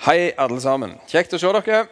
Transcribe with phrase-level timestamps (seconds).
[0.00, 0.94] Hei, alle sammen.
[1.10, 1.82] Kjekt å se dere.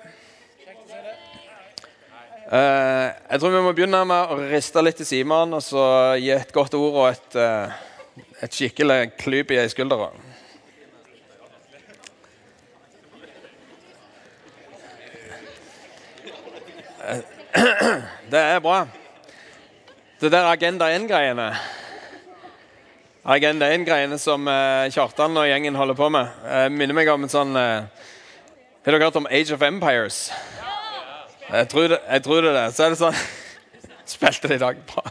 [2.49, 5.83] Uh, jeg tror vi må begynne med å riste litt i Simon og så
[6.17, 7.69] gi et godt ord og et, uh,
[8.41, 10.07] et skikkelig klyp i ei skulder.
[17.05, 17.21] Eh,
[18.33, 18.81] det er bra.
[20.17, 21.51] Det der Agenda 1-greiene
[23.29, 24.49] Agenda 1-greiene som
[24.97, 27.59] Kjartan og gjengen holder på med, minner meg om en sånn
[28.89, 30.33] Har dere hørt om Age of Empires?
[31.51, 32.71] Jeg tror det, jeg tror det er det.
[32.75, 33.19] Så er det sånn
[34.15, 34.79] Spilte det i dag.
[34.89, 35.03] Bra.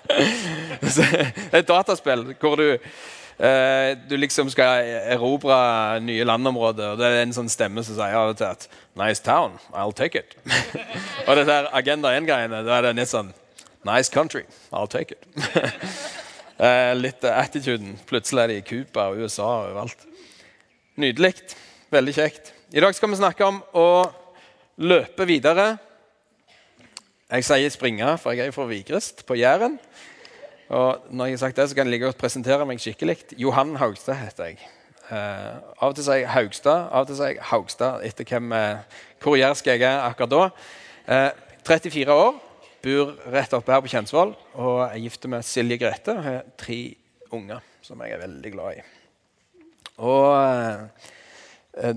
[0.97, 1.05] Det
[1.51, 5.59] er et dataspill hvor du eh, du liksom skal erobre
[6.01, 6.95] nye landområder.
[6.95, 8.65] og Det er en sånn stemme som sier av og til at
[8.97, 9.59] 'Nice town.
[9.69, 10.33] I'll take it'.
[11.27, 13.29] og det der Agenda 1-greiene, da er det litt sånn
[13.85, 14.47] 'Nice country.
[14.73, 15.53] I'll take it'.
[16.57, 17.99] Eh, litt attituden.
[18.09, 20.07] Plutselig er de i Cuba og USA og overalt.
[20.97, 21.35] Nydelig.
[21.93, 22.56] Veldig kjekt.
[22.67, 23.89] I dag skal vi snakke om å
[24.83, 25.77] løpe videre.
[27.31, 29.77] Jeg sier springe, for jeg er fra Vigrest på Jæren.
[30.75, 33.21] Og når jeg har sagt det, så kan jeg like godt presentere meg skikkelig.
[33.39, 34.59] Johan Haugstad heter jeg.
[35.07, 38.51] Uh, av og til sier jeg Haugstad, av og til sier jeg Haugstad etter hvem,
[38.51, 40.43] uh, hvor jærsk jeg er akkurat da.
[41.07, 42.35] Uh, 34 år,
[42.83, 46.17] bor rett oppe her på Kjensvoll og er gift med Silje Grete.
[46.19, 46.81] og har tre
[47.31, 48.85] unger som jeg er veldig glad i.
[50.03, 50.27] Og
[51.79, 51.95] eh,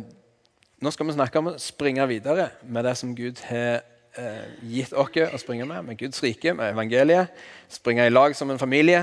[0.80, 3.82] Nå skal vi snakke om å springe videre med det som Gud har
[4.16, 7.34] eh, gitt oss å springe med, med Guds rike, med evangeliet.
[7.68, 9.02] Springe i lag som en familie.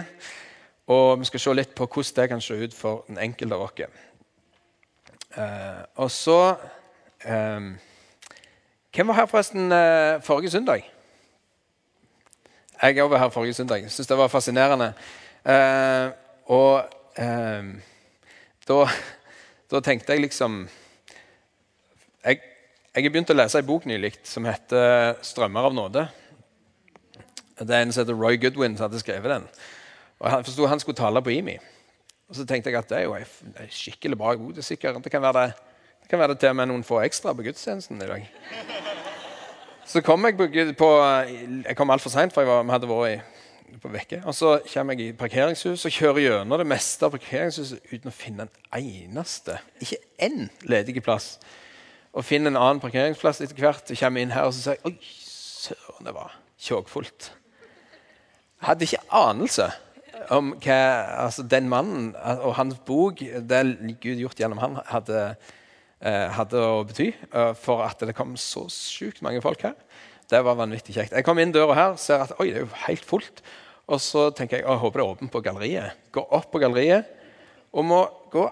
[0.90, 3.68] Og vi skal se litt på hvordan det kan se ut for den enkelte av
[3.68, 4.02] oss.
[5.38, 6.40] Eh, og så
[7.22, 7.70] eh,
[8.98, 10.82] Hvem var her forresten eh, forrige søndag?
[12.82, 13.84] Jeg var her forrige søndag.
[13.86, 14.90] Jeg syns det var fascinerende.
[15.46, 16.10] Eh,
[16.58, 16.90] og
[17.22, 17.72] eh,
[18.66, 18.82] da,
[19.72, 20.64] da, tenkte jeg liksom
[22.98, 26.08] jeg har begynt å lese ei bok nylig som heter 'Strømmer av nåde'.
[27.60, 29.48] Det er en som heter Roy Goodwin som hadde skrevet den.
[30.20, 31.60] Og Han forsto han skulle tale på IMI.
[32.30, 33.24] Og så tenkte jeg at det er jo ei
[33.70, 34.56] skikkelig bra bok.
[34.56, 35.54] Det, sikkert, det, kan være det,
[36.02, 38.28] det kan være det til og med noen få ekstra på gudstjenesten i dag.
[39.86, 40.48] Så kom jeg på,
[40.78, 40.90] på
[41.68, 44.22] Jeg kom altfor seint, for jeg var, vi hadde vært på vekke.
[44.26, 48.16] Og så kommer jeg i parkeringshus og kjører gjennom det meste av parkeringshuset uten å
[48.16, 51.38] finne en eneste, ikke én ledig plass.
[52.18, 53.92] Og finner en annen parkeringsplass etter hvert.
[53.92, 54.98] og kommer inn her og så sier jeg, Oi,
[55.68, 59.70] søren, det var kjåkfullt Jeg hadde ikke anelse
[60.34, 60.80] om hva
[61.28, 62.10] altså den mannen
[62.42, 63.62] og hans bok, det
[64.02, 65.38] Gud gjort gjennom han, hadde
[65.98, 69.74] Eh, hadde å bety eh, for at det kom så sjukt mange folk her.
[70.30, 71.16] Det var vanvittig kjekt.
[71.16, 73.42] Jeg kom inn døra her ser at oi, det er jo helt fullt.
[73.90, 75.98] Og så tenker jeg jeg håper det er åpent på galleriet.
[76.14, 77.10] Går opp på galleriet
[77.74, 78.02] og må
[78.32, 78.46] gå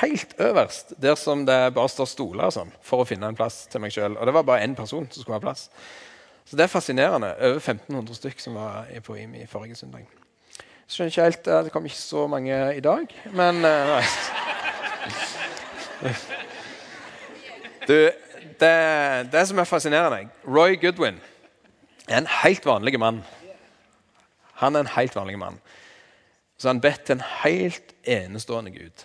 [0.00, 3.82] helt øverst, der som det bare står stoler sånn, for å finne en plass til
[3.82, 4.16] meg sjøl.
[4.16, 5.68] Og det var bare én person som skulle ha plass.
[6.44, 7.34] Så det er fascinerende.
[7.38, 10.06] Over 1500 stykk som var på IMI forrige søndag.
[10.90, 14.02] Skjønner ikke helt, Det kom ikke så mange i dag, men nei.
[17.82, 18.10] Du,
[18.60, 18.74] det,
[19.32, 21.16] det, som er fascinerende Roy Goodwin
[22.08, 23.22] er en helt vanlig mann.
[24.62, 25.58] Han er en helt vanlig mann.
[26.58, 29.02] Så han bedt til en helt enestående Gud.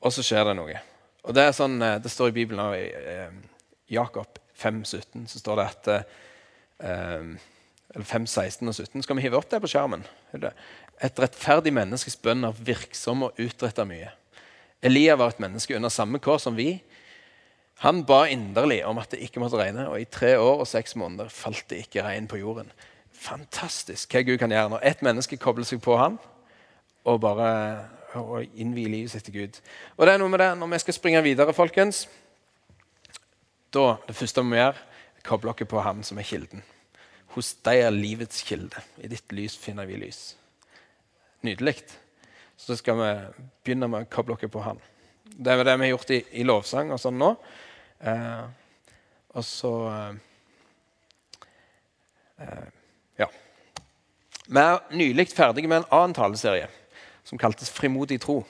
[0.00, 0.80] Og så skjer det noe.
[1.26, 3.32] Og Det er sånn, eh, det står i Bibelen i eh,
[3.92, 7.34] Jakob 5, 17, så står det at eh,
[7.90, 9.02] eller 5, 16 og 17.
[9.02, 10.04] Skal vi hive opp det på skjermen?
[11.02, 14.12] Et rettferdig menneskes bønn er virksom og utretter mye.
[14.80, 16.78] Elia var et menneske under samme kår som vi,
[17.80, 20.92] han ba inderlig om at det ikke måtte regne, og i tre år og seks
[21.00, 22.68] måneder falt det ikke regn på jorden.
[23.16, 26.18] Fantastisk hva Gud kan gjøre når ett menneske kobler seg på ham
[27.08, 27.48] og bare
[28.18, 29.60] og innvie livet sitt til Gud.
[29.96, 32.08] Og det er noe med det, Når vi skal springe videre, folkens
[33.72, 34.74] da, Det første vi må gjøre,
[35.16, 36.62] er koble oss på ham som er kilden.
[37.28, 38.82] Hos deg er livets kilde.
[38.98, 40.34] I ditt lys finner vi lys.
[41.42, 41.76] Nydelig.
[42.56, 43.10] Så skal vi
[43.64, 44.80] begynne med å koble oss på ham.
[45.24, 47.36] Det er det vi har gjort i, i lovsang og sånn nå.
[48.00, 48.42] Eh,
[49.34, 50.14] og så eh,
[52.40, 52.68] eh,
[53.18, 53.30] Ja.
[54.46, 56.66] Vi er nylig ferdige med en annen taleserie
[57.30, 58.44] som kaltes 'Frimodig tro'.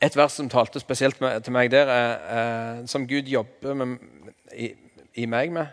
[0.00, 3.98] Et vers som talte spesielt til meg der, er, eh, som Gud jobber med,
[4.56, 4.72] i,
[5.14, 5.66] i, meg med.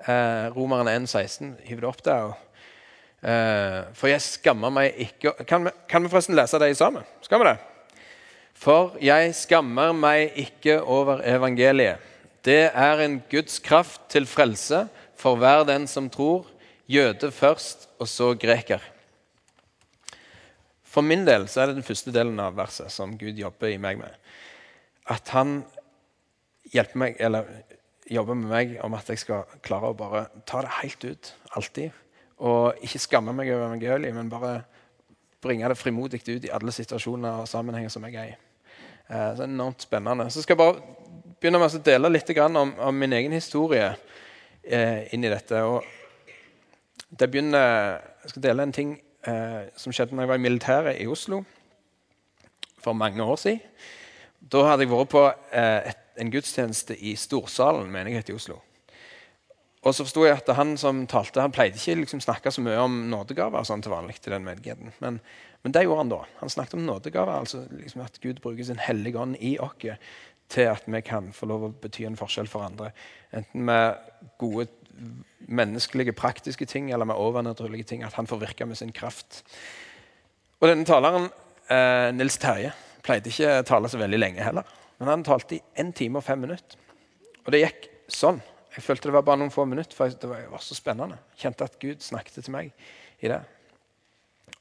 [0.00, 1.56] Eh, Romerne 1,16.
[1.66, 2.32] Hiv det opp der.
[3.22, 7.02] Eh, for jeg skammer meg ikke kan vi, kan vi forresten lese det sammen?
[7.22, 7.56] Skal vi det?
[8.54, 11.98] For jeg skammer meg ikke over evangeliet.
[12.44, 14.86] Det er en Guds kraft til frelse
[15.18, 16.46] for hver den som tror,
[16.86, 18.78] jøde først, og så greker.
[20.88, 23.80] For min del så er det den første delen av verset som Gud jobber i
[23.80, 24.14] meg med.
[25.12, 25.60] At han
[26.72, 27.48] hjelper meg, eller
[28.08, 31.32] jobber med meg om at jeg skal klare å bare ta det helt ut.
[31.60, 32.04] Alltid.
[32.44, 34.62] Og ikke skamme meg over evangeliet, men bare
[35.42, 38.38] bringe det frimodig ut i alle situasjoner og sammenhenger som jeg er i.
[39.08, 40.30] Eh, så det er enormt spennende.
[40.32, 40.96] Så skal jeg bare
[41.38, 43.92] begynne med å dele litt om, om min egen historie
[44.62, 45.62] eh, inn i dette.
[45.64, 45.84] Og
[47.08, 48.96] det begynner, jeg skal dele en ting
[49.28, 51.42] eh, som skjedde når jeg var i militæret i Oslo
[52.82, 53.60] for mange år siden.
[54.40, 58.60] Da hadde jeg vært på eh, et, en gudstjeneste i Storsalen menighet i Oslo.
[59.86, 62.80] Og så forsto jeg at han som talte, han pleide ikke liksom snakke så mye
[62.82, 64.18] om nådegaver sånn til vanlig.
[64.20, 64.92] til den menigheten.
[64.98, 65.20] Men,
[65.62, 66.22] men, det gjorde han da.
[66.40, 69.86] Han snakket om nådegaver, altså liksom at Gud bruker sin hellige ånd i oss
[70.48, 72.90] til at vi kan få lov å bety en forskjell for andre.
[73.36, 73.98] Enten med
[74.40, 74.66] gode
[75.48, 78.02] menneskelige, praktiske ting eller med overnaturlige ting.
[78.04, 79.42] At han får virke med sin kraft.
[80.60, 81.30] Og denne taleren,
[81.70, 82.72] eh, Nils Terje,
[83.02, 84.64] pleide ikke å tale så veldig lenge heller.
[84.98, 86.76] Men han talte i 1 time og 5 minutter.
[87.46, 88.40] Og det gikk sånn.
[88.74, 91.18] Jeg følte det var bare noen få minutter, for det var, så spennende.
[91.34, 92.72] Jeg kjente at Gud snakket til meg
[93.20, 93.40] i det.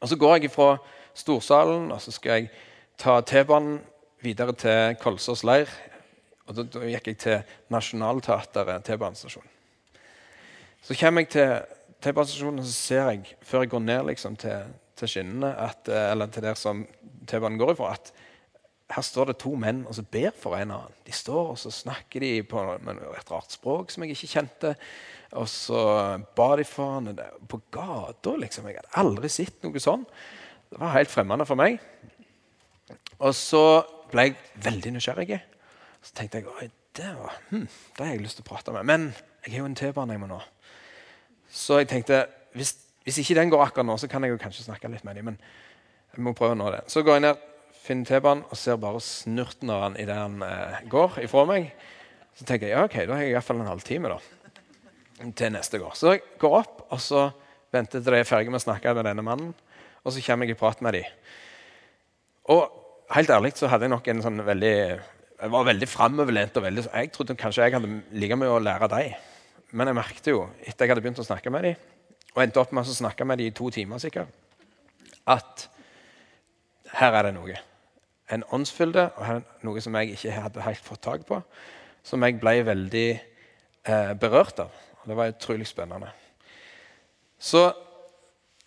[0.02, 0.78] Og Så går jeg fra
[1.14, 2.50] Storsalen og så skal jeg
[2.98, 3.80] ta T-banen
[4.22, 5.70] videre til Kolsås leir.
[6.48, 9.57] Og da, da, gikk jeg til Nationaltheatret T-banestasjon.
[10.88, 11.50] Så kommer jeg til
[12.00, 16.12] T-banestasjonen og så ser jeg, før jeg går ned liksom, til, til skinnene, at, eh,
[16.14, 16.86] eller til der som
[17.28, 18.14] T-banen går ifra, at
[18.96, 20.96] her står det to menn og så ber for en annen.
[21.04, 22.64] De står og så snakker de på
[23.18, 24.74] et rart språk som jeg ikke kjente.
[25.36, 25.82] Og så
[26.38, 27.12] ba de for han
[27.52, 28.38] på gata.
[28.40, 28.70] Liksom.
[28.72, 30.08] Jeg hadde aldri sett noe sånn.
[30.72, 31.82] Det var helt fremmende for meg.
[33.20, 33.64] Og så
[34.08, 35.42] ble jeg veldig nysgjerrig.
[36.00, 38.88] Så tenkte jeg det, var, hm, det har jeg lyst til å prate med.
[38.88, 39.10] Men
[39.48, 40.38] jeg har jo en T-bane jeg må nå.
[41.48, 42.26] Så jeg tenkte
[42.58, 42.74] hvis,
[43.06, 45.30] hvis, ikke den går akkurat nå, så kan jeg jo kanskje snakke litt med dem.
[45.30, 45.38] Men
[46.12, 46.82] jeg må prøve å nå det.
[46.92, 47.46] Så går jeg ned,
[47.86, 51.70] finner T-banen og ser bare snurten av han idet den eh, går ifra meg.
[52.36, 54.20] Så tenker jeg ja, ok, da har jeg iallfall en halvtime da,
[55.32, 55.96] til neste går.
[55.96, 57.30] Så jeg går opp og så
[57.74, 59.56] venter til de er ferdige med å snakke med denne mannen.
[60.04, 61.08] Og så kommer jeg i prat med dem.
[62.52, 62.68] Og
[63.16, 64.76] helt ærlig så hadde jeg nok en sånn veldig
[65.38, 66.56] jeg var veldig framoverlent.
[66.58, 69.18] Jeg trodde kanskje jeg hadde like mye å lære dem.
[69.72, 71.88] Men jeg merket jo, etter jeg hadde begynt å snakke med dem,
[72.34, 74.32] og endte opp med å snakke med dem i to timer, sikkert,
[75.28, 75.68] at
[76.98, 77.58] her er det noe.
[78.32, 81.42] En åndsfylde, og her er noe som jeg ikke hadde helt fått tak på.
[82.08, 84.72] Som jeg ble veldig eh, berørt av.
[85.08, 86.10] Det var utrolig spennende.
[87.40, 87.66] Så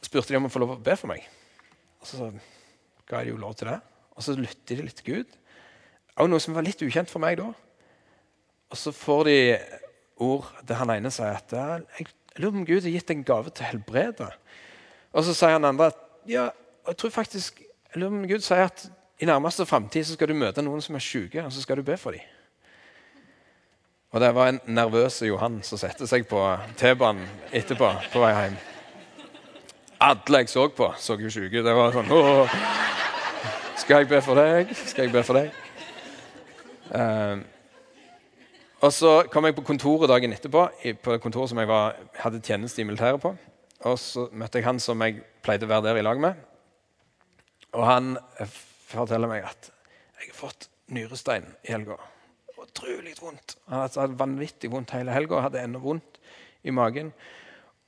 [0.04, 1.24] spurte de om å få lov å be for meg.
[2.00, 2.30] Og så
[3.08, 3.78] ga de jo lov til det.
[4.16, 5.36] Og så lytter de litt til Gud.
[6.20, 7.48] Og noe som var litt ukjent for meg da.
[8.70, 9.38] Og så får de
[10.20, 12.06] ord der han ene sier at jeg
[12.36, 14.30] lurer på om Gud har gitt en gave til å helbrede.
[15.10, 16.00] Og så sier han andre at
[16.30, 16.50] ja,
[16.86, 18.86] jeg tror faktisk, jeg lurer på om Gud sier at
[19.20, 21.96] i nærmeste framtid skal du møte noen som er syke, og så skal du be
[22.00, 22.24] for dem.
[24.10, 26.40] Og det var en nervøs Johan som satte seg på
[26.80, 28.56] T-banen etterpå på vei hjem.
[30.00, 31.66] Alle jeg så på, så jo syke ut.
[31.66, 32.54] Det var sånn Åh,
[33.78, 34.72] Skal jeg be for deg?
[34.74, 35.52] Skal jeg be for deg?
[36.90, 37.44] Uh,
[38.80, 40.68] og Så kom jeg på kontoret dagen etterpå,
[41.02, 43.34] på kontoret som jeg var, hadde tjeneste i militæret på.
[43.84, 46.34] Og Så møtte jeg han som jeg pleide å være der i lag med.
[47.72, 48.16] Og han
[48.90, 49.70] forteller meg at
[50.20, 51.98] jeg har fått nyrestein i helga.
[52.60, 53.56] Utrolig vondt.
[53.68, 56.18] Han hadde vanvittig vondt hele helga og hadde ennå vondt
[56.64, 57.12] i magen.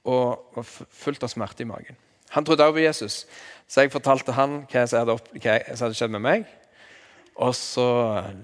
[0.09, 1.99] Og var fullt av smerte i magen.
[2.33, 3.17] Han trodde også på Jesus,
[3.69, 6.47] så jeg fortalte han hva som hadde skjedd med meg.
[7.37, 7.87] Og så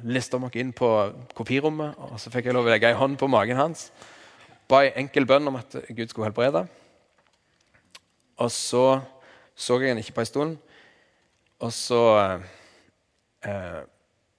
[0.08, 0.88] lista vi oss inn på
[1.36, 3.90] kopirommet, og så fikk jeg lov å legge ei hånd på magen hans.
[4.68, 6.64] Ba ei enkel bønn om at Gud skulle helbrede.
[8.38, 8.86] Og så
[9.58, 10.58] så jeg han ikke på en stund.
[11.58, 12.02] Og så,
[13.42, 13.80] eh,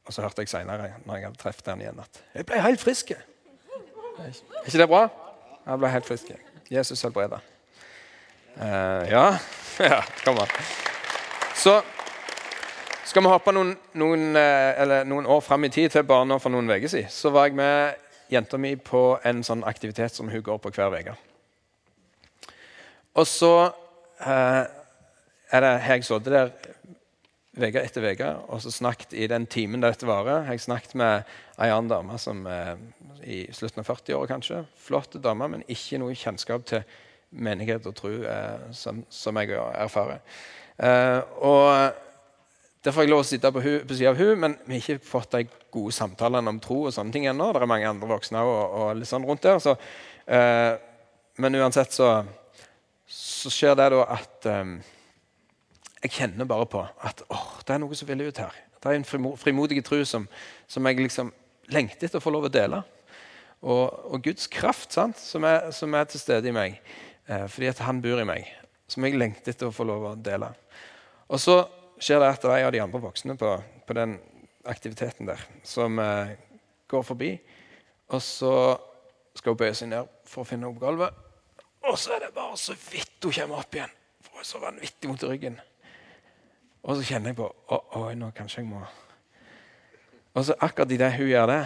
[0.05, 2.79] og så hørte jeg seinere, når jeg hadde truffet han igjen, at jeg ble helt
[2.79, 3.11] frisk.
[3.11, 4.31] Er
[4.65, 5.01] ikke det bra?
[5.65, 6.31] Jeg ble helt frisk.
[6.71, 7.41] Jesus helbreda.
[8.55, 9.25] Eh, ja.
[9.91, 10.55] ja, kom an.
[11.55, 11.81] Så
[13.09, 16.53] skal vi hoppe noen, noen, eh, noen år fram i tid, til bare nå for
[16.53, 17.95] noen uker siden, så var jeg med
[18.29, 21.15] jenta mi på en sånn aktivitet som hun går på hver uke.
[23.17, 23.53] Og så
[24.21, 24.63] eh,
[25.49, 26.51] er det, jeg sittet der
[27.59, 30.45] uke etter uke og så snakket i den timen dette varer.
[30.51, 32.77] Jeg snakket med ei annen dame som er
[33.25, 34.61] i slutten av 40-åra, kanskje.
[34.79, 36.85] Flott dame, men ikke noe kjennskap til
[37.29, 40.21] menighet og tro eh, som, som, jeg erfarer.
[40.77, 42.05] Eh, og
[42.83, 45.03] der får jeg lov å sitte på, på siden av hun, men vi har ikke
[45.09, 45.41] fått de
[45.73, 46.85] gode samtalene om tro.
[46.87, 47.49] og sånne ting ennå.
[47.51, 49.59] Det er mange andre voksne og, og litt sånn rundt der.
[49.59, 49.73] Så,
[50.31, 50.77] eh,
[51.43, 52.13] men uansett så,
[53.03, 54.71] så, skjer det da at eh,
[56.05, 58.55] jeg kjenner bare på at åh, det er noe som vil ut her.
[58.79, 60.29] Det er en frimodig tro som,
[60.71, 61.33] som, jeg liksom
[61.75, 62.79] lengter etter å få lov å dele.
[63.59, 66.79] Og, og Guds kraft sant, som, er, som, er, til stede i meg,
[67.27, 68.47] eh, fordi at han bor i meg,
[68.87, 70.53] som jeg lengter etter å få lov å dele.
[71.27, 71.57] Og så
[71.99, 73.53] skjer det at det er en av de andre voksne på,
[73.87, 74.17] på den
[74.69, 76.35] aktiviteten der som eh,
[76.89, 77.33] går forbi.
[78.09, 78.53] Og så
[79.37, 81.25] skal hun bøye seg ned for å finne opp gulvet.
[81.87, 83.91] Og så er det bare så vidt hun kommer opp igjen.
[84.23, 85.59] For hun er så vanvittig i ryggen.
[86.83, 87.49] Og så kjenner jeg på
[87.99, 88.79] Oi, nå kanskje jeg må
[90.33, 91.61] Og så akkurat idet hun gjør det,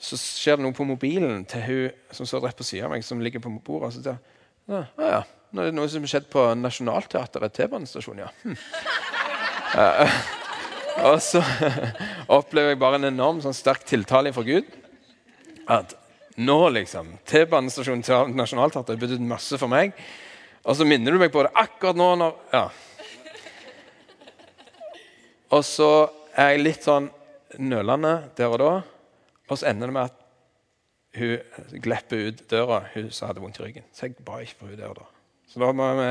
[0.00, 3.04] så skjer det noe på mobilen til hun som står rett på siden av meg,
[3.04, 3.90] som ligger på bordet.
[3.90, 4.18] Og så sier
[4.70, 8.28] ja, ja, nå er det noe som har skjedd på Nationaltheatret T-banestasjon, ja.
[8.44, 8.56] Hm.
[9.74, 10.20] Uh,
[11.10, 11.42] og så
[12.38, 14.68] opplever jeg bare en enorm sånn sterk tiltale fra Gud.
[15.70, 15.96] At
[16.40, 19.96] nå, liksom T-banestasjonen til Nationaltheatret betydde masse for meg.
[20.62, 22.08] Og så minner du meg på det akkurat nå.
[22.20, 22.66] når, ja.
[25.50, 25.90] Og så
[26.38, 27.08] er jeg litt sånn
[27.58, 28.72] nølende der og da.
[29.50, 30.18] Og så ender det med at
[31.18, 33.88] hun glepper ut døra, hun som hadde vondt i ryggen.
[33.90, 35.08] Så jeg ba ikke for hun der og da.
[35.50, 36.06] Så da må vi,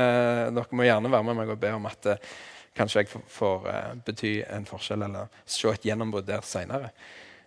[0.52, 2.28] dere må gjerne være med meg og be om at eh,
[2.76, 6.92] kanskje jeg får, uh, bety en forskjell, eller se et gjennombrudd der seinere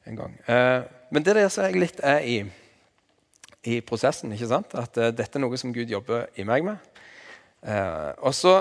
[0.09, 0.33] en gang.
[0.49, 0.81] Eh,
[1.13, 2.39] men det der som jeg litt er i,
[3.69, 4.33] i prosessen.
[4.33, 4.73] ikke sant?
[4.75, 6.89] At uh, dette er noe som Gud jobber i meg med.
[8.19, 8.57] og så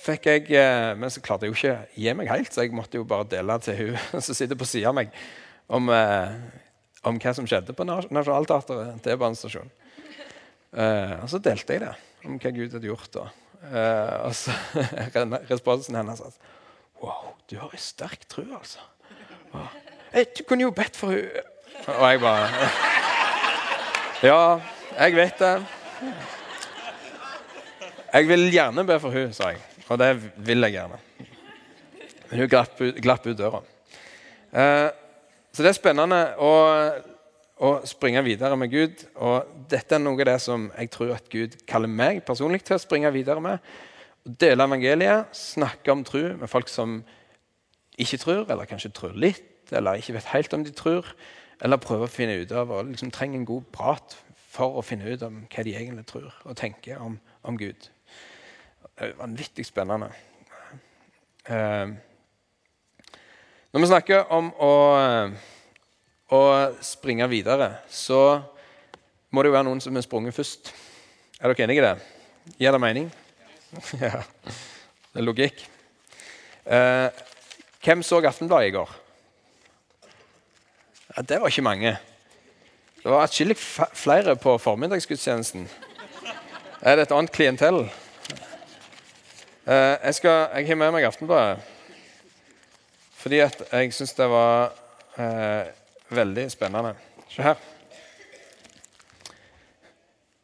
[0.00, 2.96] fikk jeg Men så klarte jeg jo ikke å gi meg helt, så jeg måtte
[2.96, 5.10] jo bare dele til hun som sitter på sida av meg,
[5.68, 9.74] om, om, hva som skjedde på Nationaltheatret T-banestasjonen.
[10.72, 13.10] Og så delte jeg det om hva Gud hadde gjort.
[13.14, 13.26] da.
[13.60, 14.54] Eh, og så
[15.52, 16.36] Responsen hennes at
[17.00, 18.82] Wow, du har ei sterk tro, altså.
[20.12, 21.44] Hey, du kunne jo bedt for henne.
[21.86, 22.68] Og jeg bare
[24.28, 24.60] Ja,
[24.98, 25.54] jeg vet det.
[28.12, 29.62] Jeg vil gjerne be for henne, sa jeg.
[29.88, 31.00] Og det vil jeg gjerne.
[32.30, 33.62] Men hun glapp glapp ut døra.
[34.52, 34.90] Eh,
[35.52, 36.20] så det er spennende.
[36.36, 37.09] Og
[37.60, 39.04] å springe videre med Gud.
[39.20, 42.78] Og dette er noe av det som jeg tror at Gud kaller meg personlig til
[42.78, 43.60] å springe videre med.
[44.24, 47.00] Dele evangeliet, snakke om tro med folk som
[48.00, 51.08] ikke tror, eller kanskje tror litt, eller ikke vet helt om de tror.
[51.60, 54.16] Eller prøve å finne ut av og liksom trenger en god prat
[54.50, 57.90] for å finne ut om hva de egentlig tror og tenker om, om Gud.
[58.80, 60.08] Det er vanvittig spennende.
[61.48, 61.92] Uh,
[63.70, 64.72] når vi snakker om å
[66.30, 66.42] å
[66.84, 68.40] springe videre, så
[69.30, 70.72] må det jo være noen som har sprunget først.
[71.40, 71.94] Er dere enige i det?
[72.60, 73.10] Gir det mening?
[74.00, 74.22] Ja.
[75.10, 75.62] Det er logikk.
[76.70, 77.08] Eh,
[77.82, 78.90] hvem så Aftenbladet i går?
[81.16, 81.96] Ja, det var ikke mange.
[83.02, 85.66] Det var atskillig flere på formiddagsgudstjenesten.
[86.82, 87.80] Er det et annet klientell?
[89.66, 91.58] Eh, jeg, skal, jeg har med meg Aftenbladet
[93.20, 94.70] fordi at jeg syns det var
[95.20, 95.66] eh,
[96.10, 96.94] Veldig spennende.
[97.30, 97.58] Se her.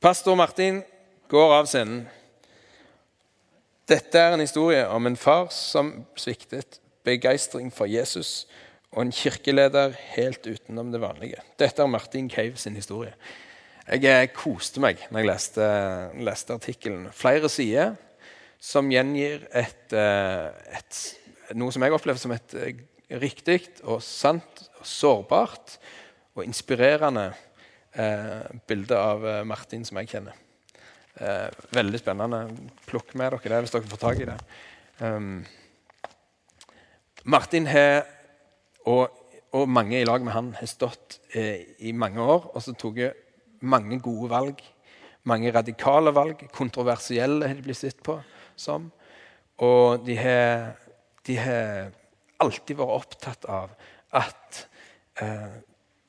[0.01, 0.83] Pastor Martin
[1.29, 2.05] går av scenen.
[3.87, 8.47] Dette er en historie om en far som sviktet begeistring for Jesus,
[8.95, 11.43] og en kirkeleder helt utenom det vanlige.
[11.59, 13.15] Dette er Martin Cave sin historie.
[13.87, 15.67] Jeg eh, koste meg når jeg leste,
[16.27, 17.07] leste artikkelen.
[17.15, 17.95] Flere sider
[18.63, 21.01] som gjengir et, eh, et,
[21.59, 25.77] noe som jeg opplever som et eh, riktig og sant og sårbart
[26.37, 27.29] og inspirerende
[27.95, 30.41] eh, bilde av eh, Martin som jeg kjenner.
[31.17, 32.43] Eh, veldig spennende.
[32.89, 34.37] Plukk med dere det hvis dere får tak i det.
[35.01, 35.45] Um,
[37.25, 38.05] Martin har,
[38.87, 39.09] og,
[39.53, 43.01] og, mange i lag med han, har stått eh, i mange år og så tok
[43.61, 44.61] mange gode valg.
[45.27, 46.45] Mange radikale valg.
[46.55, 48.19] Kontroversielle har de blitt sett på
[48.57, 48.91] som.
[49.65, 50.77] Og de har,
[51.27, 51.89] de har
[52.43, 53.73] alltid vært opptatt av
[54.17, 54.67] at
[55.23, 55.61] eh,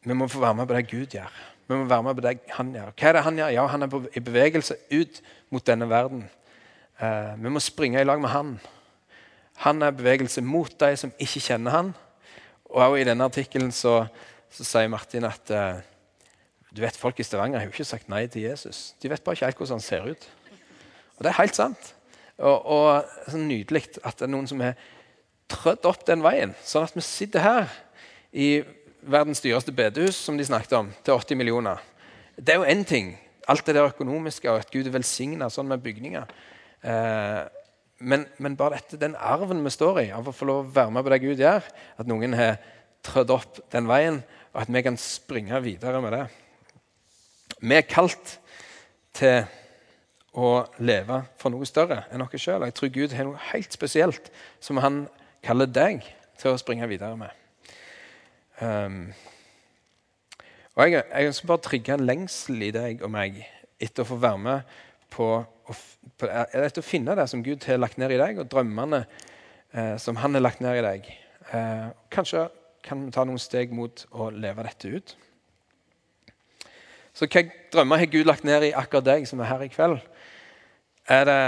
[0.07, 1.37] vi må få være med på det Gud gjør.
[1.67, 2.93] Vi må være med på det han gjør.
[2.95, 3.53] Hva er det han gjør?
[3.55, 6.29] Ja, Han er i bevegelse ut mot denne verden.
[6.99, 8.59] Eh, vi må springe i lag med han.
[9.65, 11.93] Han er i bevegelse mot de som ikke kjenner han.
[12.69, 14.05] Og også I denne artikkelen så,
[14.51, 15.83] så sier Martin at eh,
[16.75, 18.95] du vet, folk i Stavanger har jo ikke sagt nei til Jesus.
[19.01, 20.27] De vet bare ikke helt hvordan han ser ut.
[21.17, 21.93] Og det er helt sant.
[22.37, 24.75] Og, og så Nydelig at det er noen som har
[25.51, 27.69] trødd opp den veien, sånn at vi sitter her
[28.35, 28.49] i
[29.07, 31.83] verdens dyreste bedehus, som de snakket om, til 80 millioner.
[32.35, 33.13] Det er jo én ting.
[33.47, 36.33] Alt det der økonomiske og at Gud er velsigna sånn med bygninger.
[36.83, 37.43] Eh,
[37.97, 40.93] men, men, bare dette, den arven vi står i, av å få lov å være
[40.93, 42.59] med på det Gud gjør, at noen har
[43.07, 44.19] trødd opp den veien,
[44.53, 46.25] og at vi kan springe videre med det.
[47.63, 48.35] Vi er kalt
[49.17, 49.47] til
[50.37, 52.67] å leve for noe større enn oss sjøl.
[52.67, 54.29] Jeg tror Gud har noe helt spesielt
[54.61, 55.05] som han
[55.45, 56.05] kaller deg
[56.37, 57.33] til å springe videre med.
[58.61, 59.13] Um,
[60.77, 63.39] og Jeg, jeg ønsker bare å trigge en lengsel i deg og meg
[63.81, 64.75] etter å få være med
[65.13, 65.29] på,
[66.17, 69.03] på etter å finne det som Gud har lagt ned i deg, og drømmene
[69.73, 71.09] eh, som Han har lagt ned i deg.
[71.53, 72.47] Eh, kanskje
[72.85, 75.15] kan vi ta noen steg mot å leve dette ut.
[77.17, 79.97] Så hvilke drømmer har Gud lagt ned i akkurat deg som er her i kveld?
[81.09, 81.41] Er det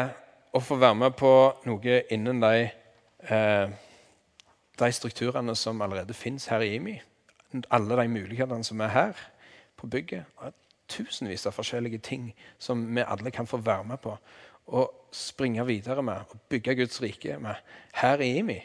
[0.58, 1.32] å få være med på
[1.70, 2.70] noe innen de,
[3.24, 3.70] eh,
[4.80, 7.00] de strukturene som allerede fins her i IMI?
[7.72, 9.14] alle de mulighetene som er her
[9.78, 10.24] på bygget.
[10.90, 14.18] Tusenvis av forskjellige ting som vi alle kan få være med på
[14.70, 17.58] og springe videre med og bygge Guds rike med
[17.94, 18.60] her i IMI.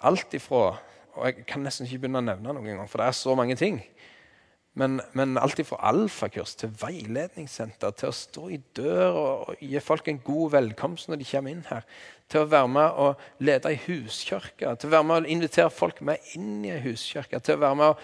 [0.00, 0.76] Alt ifra
[1.14, 3.54] og Jeg kan nesten ikke begynne å nevne noen gang, for det er så mange
[3.54, 3.76] ting.
[4.74, 9.82] Men, men alt fra alfakurs til veiledningssenter, til å stå i dør og, og, gi
[9.82, 11.86] folk en god velkomst når de kommer inn her,
[12.32, 16.02] til å være med og lede ei huskirke, til å være med og invitere folk
[16.02, 18.02] med inn i ei huskirke, til å være med og,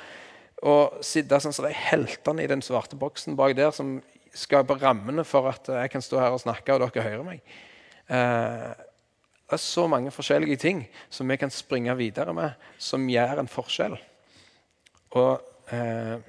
[0.70, 3.98] og sitte sånn som de heltene i den svarte boksen bak der som
[4.36, 7.42] skaper rammene for at jeg kan stå her og snakke, og dere hører meg.
[8.06, 8.70] Eh,
[9.50, 13.50] det er så mange forskjellige ting som vi kan springe videre med, som gjør en
[13.50, 13.96] forskjell.
[15.18, 16.20] Og eh,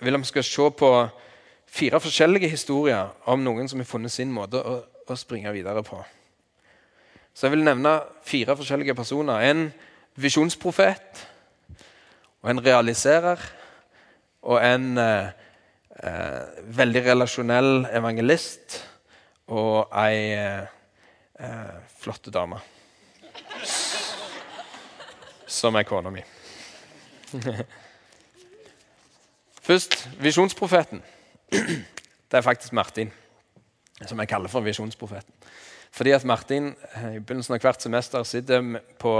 [0.00, 0.90] vil vi skal se på
[1.66, 5.98] fire forskjellige historier om noen som har funnet sin måte å, å, springe videre på.
[7.36, 9.44] Så jeg vil nevne fire forskjellige personer.
[9.44, 9.66] En
[10.16, 11.26] visjonsprofet,
[12.42, 13.42] og en realiserer
[14.46, 15.28] og en eh,
[15.98, 18.78] eh, veldig relasjonell evangelist
[19.52, 20.68] og ei eh,
[21.42, 22.60] eh flott dame.
[25.46, 26.22] Som er kona mi.
[29.66, 31.02] Først visjonsprofeten.
[32.30, 33.08] Det er faktisk Martin,
[34.06, 35.32] som jeg kaller for visjonsprofeten.
[35.90, 38.62] Fordi at Martin eh, i begynnelsen av hvert semester sitter
[39.02, 39.14] på,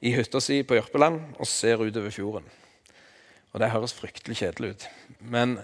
[0.00, 2.46] i hytta si på Jørpeland og ser utover fjorden.
[3.52, 4.86] Og Det høres fryktelig kjedelig ut.
[5.20, 5.58] Men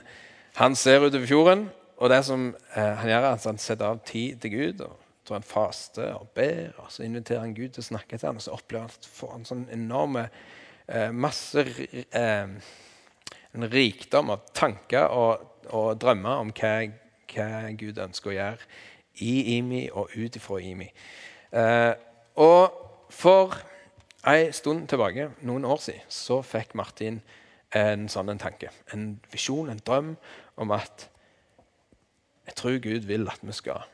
[0.59, 1.65] han ser utover fjorden,
[1.97, 4.81] og det som eh, han gjør, er at han setter av tid til Gud.
[4.81, 8.27] og tror han faster og ber, og så inviterer han Gud til å snakke til
[8.27, 10.29] ham, og så opplever han at får han sånn enorme
[10.89, 11.65] eh, masse
[12.11, 12.57] eh,
[13.55, 16.75] en rikdom av tanker og, og drømmer om hva,
[17.33, 18.71] hva, Gud ønsker å gjøre
[19.27, 20.89] i IMI og ut ifra IMI.
[21.53, 21.93] Eh,
[22.41, 23.57] og for
[24.29, 27.21] en stund tilbake, noen år siden, så fikk Martin
[27.77, 28.71] en sånn en tanke.
[28.95, 30.15] En visjon, en drøm
[30.61, 31.09] om at
[32.47, 33.85] jeg tror Gud vil at vi skal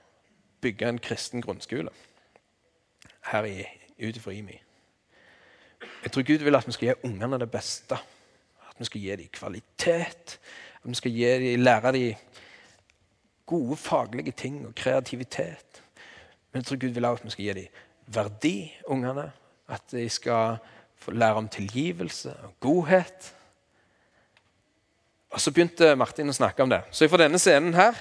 [0.65, 1.93] bygge en kristen grunnskole
[3.33, 3.65] her i,
[4.01, 4.61] ut IMI.
[6.03, 7.99] Jeg tror Gud vil at vi skal gi ungene det beste
[8.77, 10.39] at vi skal gi dem kvalitet.
[10.83, 12.15] At vi skal dem, lære dem
[13.47, 15.83] gode faglige ting og kreativitet.
[16.53, 17.67] Men jeg tror Gud vil at vi skal gi dem
[18.07, 19.31] verdi, ungene.
[19.69, 20.59] At de skal
[20.97, 23.35] få lære om tilgivelse og godhet.
[25.31, 26.83] Og Så begynte Martin å snakke om det.
[26.91, 27.97] Så fra denne scenen her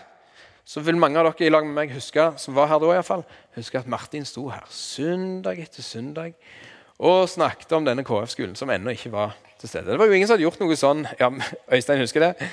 [0.66, 2.96] så vil mange av dere i lag med meg huske som var her da i
[2.98, 6.34] hvert fall, huske at Martin sto her søndag etter søndag
[6.98, 9.91] og snakket om denne KF-skolen, som ennå ikke var til stede.
[9.91, 11.30] Det var jo ingen som hadde gjort noe sånn ja,
[11.74, 12.50] Øystein husker det.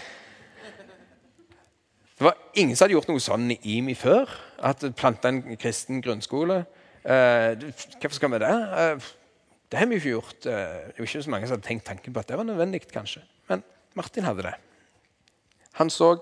[2.19, 4.31] Det var ingen som hadde gjort noe sånn i IMI før.
[4.62, 6.62] At planta en kristen grunnskole.
[7.03, 7.57] Eh,
[7.99, 8.53] hvorfor skal vi det?
[8.53, 9.09] Eh,
[9.73, 10.47] det har vi jo ikke gjort.
[10.47, 12.85] Eh, det var ikke så mange som hadde tenkt tanken på at det var nødvendig.
[12.93, 13.25] kanskje.
[13.49, 13.65] Men
[13.99, 14.55] Martin hadde det.
[15.81, 16.15] Han så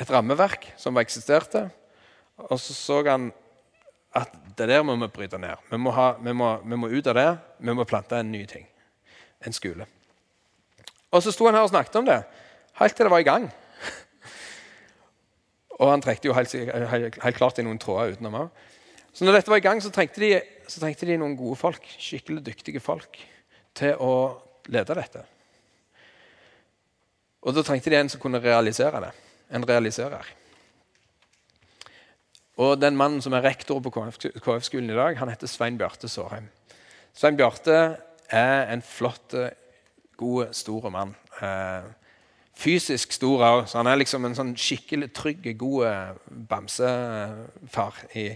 [0.00, 1.70] et rammeverk som eksisterte,
[2.36, 3.32] og så så han
[4.14, 5.56] at det der må vi bryte ned.
[5.70, 7.38] Vi må, ha, vi, må, vi må, ut av det.
[7.58, 8.66] Vi må plante en ny ting.
[9.44, 9.86] En skole.
[11.14, 12.22] Og så sto han her og snakket om det
[12.80, 13.48] helt til det var i gang.
[15.80, 16.54] og han trekte jo helt,
[16.90, 18.64] helt, klart i noen tråder utenom òg.
[19.14, 21.84] Så når dette var i gang, så trengte, de, så trengte de noen gode folk,
[22.02, 23.20] skikkelig dyktige folk
[23.78, 24.14] til å
[24.66, 25.22] lede dette.
[27.44, 29.12] Og da trengte de en som kunne realisere det.
[29.54, 30.26] En realiserer.
[32.58, 36.48] Og den mannen som er rektor på KF-skolen i dag, han heter Svein Bjarte Sårheim.
[37.14, 37.78] Svein Bjarte
[38.34, 39.34] er en flott,
[40.16, 41.14] god, stor mann.
[41.42, 41.86] Eh,
[42.54, 46.18] fysisk stor òg, så han er liksom en sånn skikkelig trygg, god
[46.50, 48.28] bamsefar i,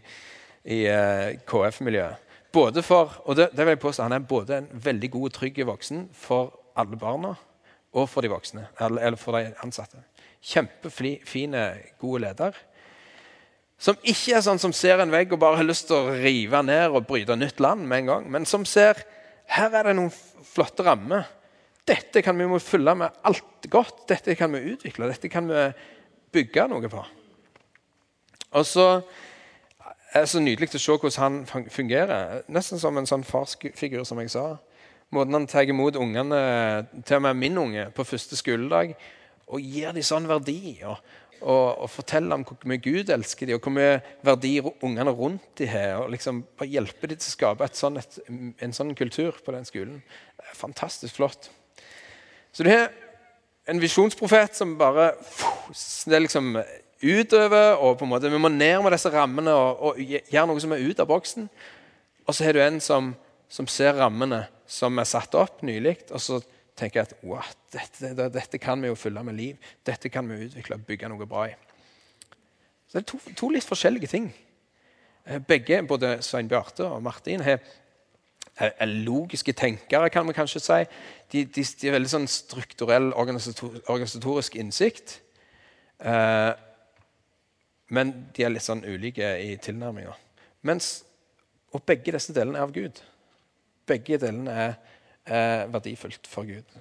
[0.64, 2.24] i eh, KF-miljøet.
[2.52, 5.34] Både for, og det, det, vil jeg påstå, Han er både en veldig god og
[5.36, 7.34] trygg voksen for alle barna
[7.92, 10.00] og for de voksne, eller, eller for de ansatte.
[10.44, 11.54] Kjempefin,
[11.98, 12.56] god leder.
[13.78, 16.60] Som ikke er sånn som ser en vegg og bare har lyst til å rive
[16.66, 19.04] ned og bryte nytt land med en gang, men som ser
[19.48, 21.26] her er det noen flotte rammer.
[21.88, 24.04] Dette kan vi fylle med alt godt.
[24.10, 25.08] Dette kan vi utvikle.
[25.08, 25.68] Dette kan vi
[26.36, 27.04] bygge noe på.
[28.56, 28.86] Og så
[30.12, 32.42] er det så nydelig å se hvordan han fungerer.
[32.52, 34.46] Nesten som en sånn farsfigur, som jeg sa.
[35.12, 36.40] Måten han tar imot ungene,
[37.08, 38.92] til og med min unge, på første skoledag,
[39.48, 40.78] og gir dem sånn verdi.
[40.84, 41.00] Og,
[41.40, 45.46] og, og fortelle om hvor mye Gud elsker dem, og hvor mye verdier ungene rundt
[45.58, 46.02] dem har.
[46.02, 49.68] og liksom bare Hjelper dem til å skape sånn, et, en sånn kultur på den
[49.68, 50.02] skolen.
[50.36, 51.50] Det er fantastisk flott.
[52.52, 52.90] Så du har
[53.68, 55.12] en visjonsprofet som bare
[56.08, 56.54] det er liksom
[57.02, 60.62] utover, og på en måte vi må ned med disse rammene og, og gjøre noe
[60.62, 61.48] som er ut av boksen.
[62.26, 63.12] Og så har du en som,
[63.48, 66.40] som ser rammene som er satt opp nylig, og så
[66.78, 67.14] tenker at
[67.72, 69.72] dette, dette, kan vi jo fylle med liv.
[69.86, 71.56] Dette kan vi utvikle og bygge noe bra i.
[72.88, 74.30] Så Det er to, to litt forskjellige ting.
[75.26, 77.58] Eh, begge, både Svein Bjarte og Martin, er,
[78.56, 80.78] er logiske tenkere, kan vi kanskje si.
[81.32, 85.18] De, de, de har veldig sånn strukturell organisator, organisatorisk innsikt.
[86.00, 86.54] Eh,
[87.92, 90.16] men de er litt sånn ulike i tilnærminga.
[91.76, 93.00] Og begge disse delene er av Gud.
[93.88, 94.74] Begge delene er,
[95.28, 96.78] er verdifullt for Gud.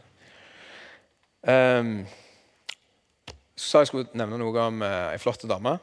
[1.48, 2.06] Um,
[3.58, 5.78] så jeg skulle nevne noe om uh, ei flott dame.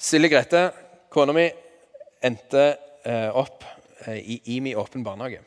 [0.00, 0.64] Silje Grete,
[1.12, 1.46] kona mi,
[2.24, 2.64] endte
[3.06, 3.64] uh, opp
[4.06, 5.42] uh, i IMI åpen barnehage.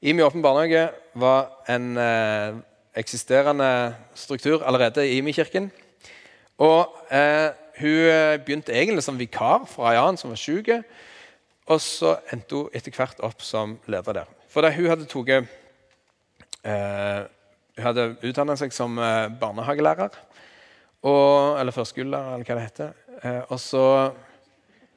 [0.00, 0.88] IMI åpen barnehage
[1.18, 2.58] var en uh,
[2.98, 5.70] eksisterende struktur allerede i IMI-kirken.
[6.58, 10.68] Og eh, Hun eh, begynte egentlig som vikar for annen som var syk.
[11.66, 14.37] Og så endte hun etter hvert opp som leder der.
[14.58, 15.28] For det, hun hadde tatt
[16.66, 17.18] eh,
[17.76, 20.16] Hun hadde utdanna seg som eh, barnehagelærer.
[21.06, 22.96] Og, eller førskolelærer, eller hva det heter.
[23.22, 23.82] Eh, og så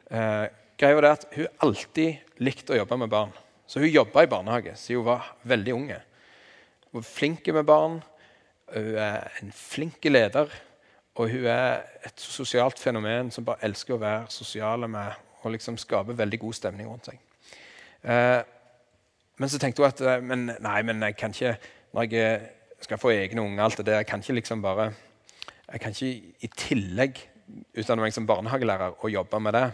[0.10, 0.48] eh,
[0.82, 3.36] greia var det at hun alltid likte å jobbe med barn.
[3.70, 5.98] Så hun jobba i barnehage siden hun var veldig unge.
[6.88, 8.00] Hun var flink med barn.
[8.74, 10.56] Hun er en flink leder.
[11.22, 15.78] Og hun er et sosialt fenomen som bare elsker å være sosiale med og liksom
[15.78, 17.22] skape veldig god stemning rundt seg.
[18.10, 18.42] Eh,
[19.40, 21.56] men så tenkte hun at eh, men, nei, men jeg kan ikke
[21.92, 22.42] når jeg
[22.82, 24.92] skal få egne unger alt det der, jeg kan ikke liksom bare
[25.72, 27.20] jeg kan ikke i tillegg
[27.80, 29.66] utdanne meg som barnehagelærer og jobbe med det.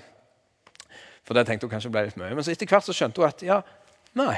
[1.25, 2.35] For det tenkte hun kanskje ble litt mye.
[2.37, 3.57] Men så etter hvert så skjønte hun at ja,
[4.17, 4.37] nei,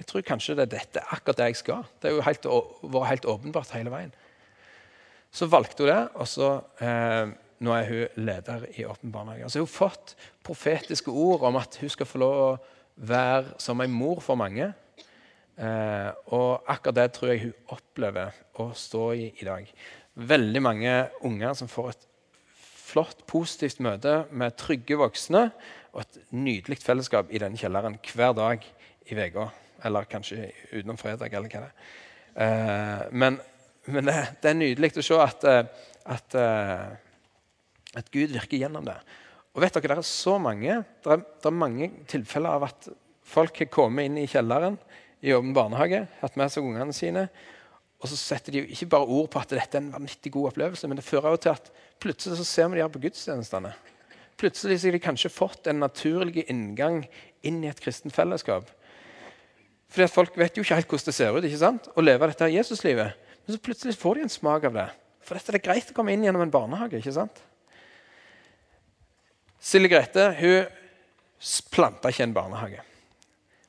[0.00, 1.84] jeg tror kanskje det er dette akkurat det jeg skal.
[2.00, 2.48] Det har jo helt,
[2.94, 4.14] vært helt åpenbart hele veien.
[5.34, 6.52] Så valgte hun det, og så
[6.82, 9.44] eh, nå er hun leder i Åpen barnehage.
[9.46, 10.14] Altså, hun har fått
[10.46, 12.50] profetiske ord om at hun skal få lov å
[13.00, 14.70] være som en mor for mange.
[15.60, 19.66] Eh, og akkurat det tror jeg hun opplever å stå i i dag.
[20.14, 20.94] Veldig mange
[21.26, 22.06] unger som får et
[22.90, 25.48] flott, positivt møte med trygge voksne
[25.92, 28.64] og et nydelig fellesskap i den kjelleren hver dag
[29.06, 29.50] i uka.
[29.84, 31.94] Eller kanskje utenom fredag, eller hva det er.
[32.40, 33.40] Eh, men
[33.88, 38.86] men det, det er nydelig å se at, eh, at, eh, at, Gud virker gjennom
[38.86, 38.96] det.
[39.54, 42.90] Og vet dere, Det er så mange det er, det er mange tilfeller av at
[43.26, 44.78] folk har kommet inn i kjelleren
[45.20, 47.26] i åpen barnehage, hatt med seg ungene sine,
[48.00, 50.54] og så setter de jo ikke bare ord på at dette er en vanvittig god
[50.54, 51.66] opplevelse, men det fører jo til at
[52.00, 53.74] plutselig så ser vi de her på gudstjenestene.
[54.40, 57.02] Plutselig har de kanskje fått en naturlig inngang
[57.44, 58.70] inn i et kristent fellesskap.
[59.92, 61.90] Fordi at Folk vet jo ikke helt hvordan det ser ut ikke sant?
[61.92, 63.28] å leve dette Jesuslivet.
[63.44, 64.88] Men så plutselig får de en smak av det.
[65.20, 67.02] For dette er det greit å komme inn gjennom en barnehage.
[67.02, 67.42] ikke sant?
[69.60, 70.68] Silje Grete hun
[71.72, 72.80] planta ikke en barnehage.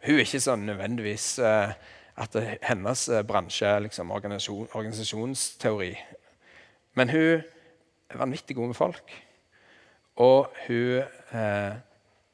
[0.06, 1.74] Hun er ikke sånn nødvendigvis uh,
[2.22, 5.92] at hennes uh, bransje er liksom organisasjon, organisasjonsteori.
[6.96, 9.14] Men hun er vanvittig god med folk.
[10.22, 11.76] Og hun eh,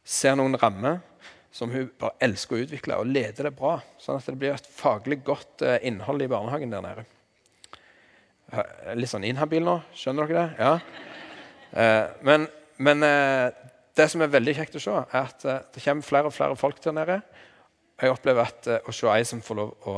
[0.02, 0.98] ser noen rammer
[1.54, 3.76] som hun bare elsker å utvikle, og leder det bra.
[4.02, 7.06] Sånn at det blir et faglig godt innhold i barnehagen der nede.
[8.98, 9.78] Litt sånn inhabil nå.
[9.96, 10.65] Skjønner dere det?
[10.65, 11.08] Ja.
[11.78, 13.50] Eh, men, men eh,
[13.98, 16.58] det som er veldig kjekt å se, er at eh, det kommer flere og flere
[16.60, 17.20] folk der nede.
[17.98, 19.96] Jeg opplever at å se ei som får lov å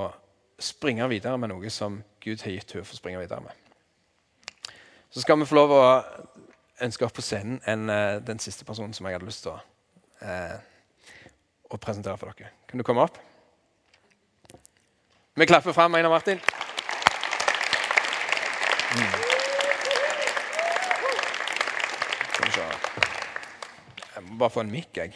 [0.60, 4.72] springe videre med noe som Gud har gitt henne for å springe videre med.
[5.12, 5.84] Så skal vi få lov å
[6.86, 7.90] ønske opp på scenen en,
[8.24, 9.60] den siste personen som jeg hadde lyst til å,
[10.24, 10.56] eh,
[11.72, 12.54] å presentere for dere.
[12.68, 13.20] Kan du komme opp?
[15.40, 16.40] Vi klapper fram Einar Martin.
[24.40, 25.14] Bare få en mikk, jeg.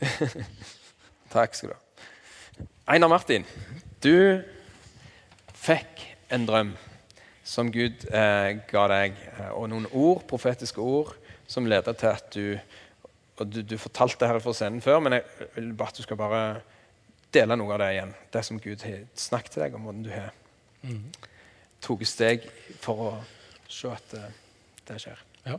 [1.34, 1.80] Takk skal du ha.
[2.90, 3.46] Einar Martin,
[4.02, 4.40] du
[5.54, 6.74] fikk en drøm
[7.46, 11.14] som Gud eh, ga deg, eh, og noen ord, profetiske ord
[11.50, 12.44] som leder til at du
[13.40, 16.18] og du, du fortalte her fra scenen før, men jeg vil bare at du skal
[16.20, 16.42] bare
[17.32, 18.10] dele noe av det igjen.
[18.34, 20.34] Det som Gud har snakket til deg om, hvordan du har
[20.84, 21.30] mm
[21.80, 22.46] tatt steg
[22.80, 23.10] for å
[23.70, 24.32] se at eh,
[24.88, 25.26] det skjer.
[25.46, 25.58] Ja.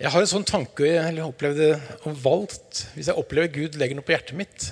[0.00, 1.74] Jeg har en sånn tanke jeg opplevde
[2.08, 4.70] og valgt Hvis jeg opplever Gud legger noe på hjertet mitt,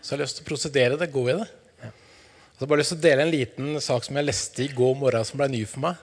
[0.00, 1.44] Så har jeg lyst til å prosedere det, gå i det.
[1.82, 4.70] Så jeg har bare lyst til å dele en liten sak som jeg leste i
[4.72, 6.00] går morgen, som ble ny for meg.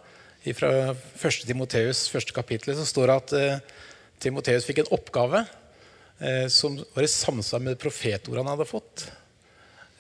[0.55, 1.47] Fra 1.
[1.49, 3.84] Timoteus, første kapittel, så står det at eh,
[4.21, 9.08] Timoteus fikk en oppgave eh, som var i samsvar med profetordet han hadde fått.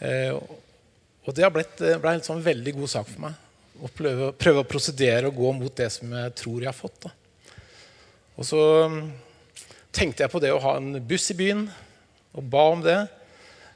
[0.03, 3.39] Eh, og det har eh, ble en sånn veldig god sak for meg.
[3.79, 7.07] Å prøve, prøve, å prosedere og gå mot det som jeg tror jeg har fått.
[7.07, 7.15] Da.
[8.39, 8.99] Og så mm,
[9.91, 11.65] tenkte jeg på det å ha en buss i byen,
[12.37, 12.99] og ba om det.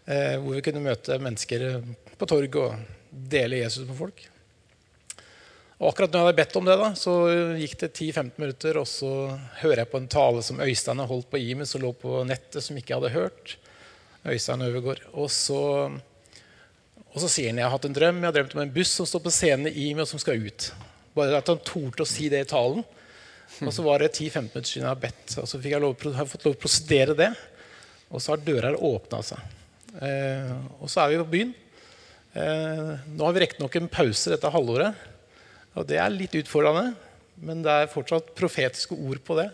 [0.04, 1.82] Eh, hvor vi kunne møte mennesker
[2.19, 4.23] på torget og dele Jesus med folk.
[5.84, 7.13] Og akkurat når jeg hadde bedt om det, da, så
[7.60, 9.12] gikk det 10-15 minutter, og så
[9.60, 12.62] hører jeg på en tale som Øystein har holdt på Imes og lå på nettet,
[12.63, 13.56] som ikke jeg hadde hørt.
[14.23, 15.04] Øystein Øvergaard.
[15.12, 15.60] Og så,
[17.12, 18.21] og så sier han jeg har hatt en drøm.
[18.21, 20.39] Jeg har drømt om en buss som står på scenen i IMI, og som skal
[20.39, 20.69] ut.
[21.17, 22.86] Bare at han torde å si det i talen.
[23.61, 25.93] Og så var det 10-15 minutter siden jeg har bedt, og så fikk jeg, lov,
[26.09, 27.29] har jeg fått lov å prosedere det.
[28.13, 29.53] Og så har døra åpna seg.
[30.01, 31.53] Eh, og så er vi på byen.
[32.33, 35.07] Eh, nå har vi riktignok en pause dette halvåret.
[35.77, 36.93] Og det er litt utfordrende,
[37.45, 39.47] men det er fortsatt profetiske ord på det.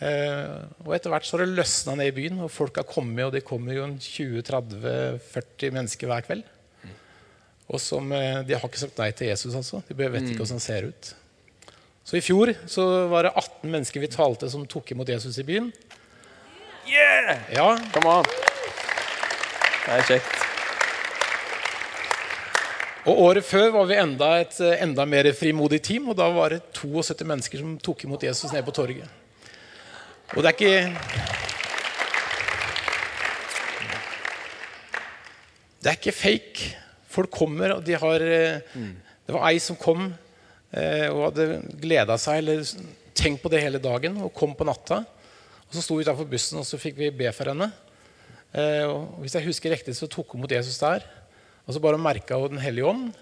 [0.00, 0.54] Eh,
[0.86, 3.26] og etter hvert så har det løsna ned i byen, og folk har kommet.
[3.26, 6.48] Og det kommer jo 20-30-40 mennesker hver kveld.
[7.70, 9.82] Og som, eh, De har ikke sagt nei til Jesus, altså.
[9.86, 11.14] De vet ikke hvordan han ser ut.
[12.04, 15.46] Så i fjor så var det 18 mennesker vi talte som tok imot Jesus i
[15.46, 15.70] byen.
[16.88, 17.42] Yeah!
[17.54, 18.30] Ja, Come on.
[19.84, 20.36] Det er kjekt.
[23.08, 26.60] Og Året før var vi enda et enda mer frimodig team, og da var det
[26.76, 29.08] 72 mennesker som tok imot Jesus nede på torget.
[30.36, 30.74] Og det er ikke
[35.80, 36.66] Det er ikke fake.
[37.10, 40.29] Folk kommer, og de har Det var ei som kom eh,
[40.70, 41.46] og hadde
[41.82, 42.60] gleda seg eller
[43.16, 45.02] tenkt på det hele dagen og kom på natta.
[45.70, 47.70] Og Så sto vi utenfor bussen, og så fikk vi be for henne.
[48.50, 51.04] Eh, og hvis jeg husker riktig, så tok hun mot Jesus der.
[51.62, 53.12] Og så bare merka hun Den hellige ånd.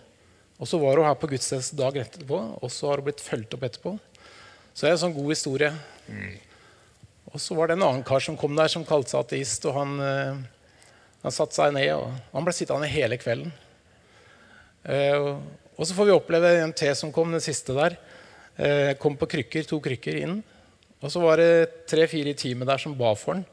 [0.58, 3.52] Og så var hun her på gudstjeneste dag etterpå, og så har hun blitt fulgt
[3.54, 3.98] opp etterpå.
[4.72, 5.70] Så det er en sånn god historie.
[7.28, 9.68] Og så var det en annen kar som kom der, som kalte seg ateist.
[9.68, 10.40] Og han, eh,
[11.22, 13.52] han satte seg ned, og han ble sittende hele kvelden.
[15.78, 17.94] Og så får vi oppleve en T som kom, den siste der.
[18.58, 20.40] Eh, kom på krykker, to krykker inn.
[20.98, 23.46] Og så var det tre-fire i teamet der som ba for den.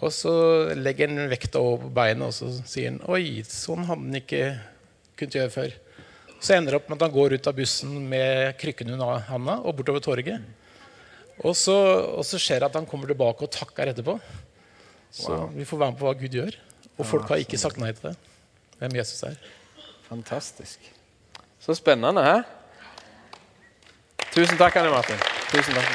[0.00, 0.32] Og så
[0.74, 4.42] legger han vekta over på beinet og så sier han, Oi, sånn hadde han ikke
[5.20, 5.76] kunnet gjøre før.
[6.40, 9.60] Så ender det opp med at han går ut av bussen med krykken under handa
[9.62, 10.48] og bortover torget.
[11.44, 11.76] Og så,
[12.16, 14.16] og så skjer det at han kommer tilbake og takker etterpå.
[15.14, 16.58] Så vi får være med på hva Gud gjør.
[16.98, 18.16] Og folk har ikke sagt nei til det.
[18.80, 19.38] Hvem Jesus er.
[20.08, 20.93] Fantastisk.
[21.64, 22.40] Så spennende, hæ?
[24.34, 25.16] Tusen takk, Anne Martin.
[25.48, 25.86] Tusen takk,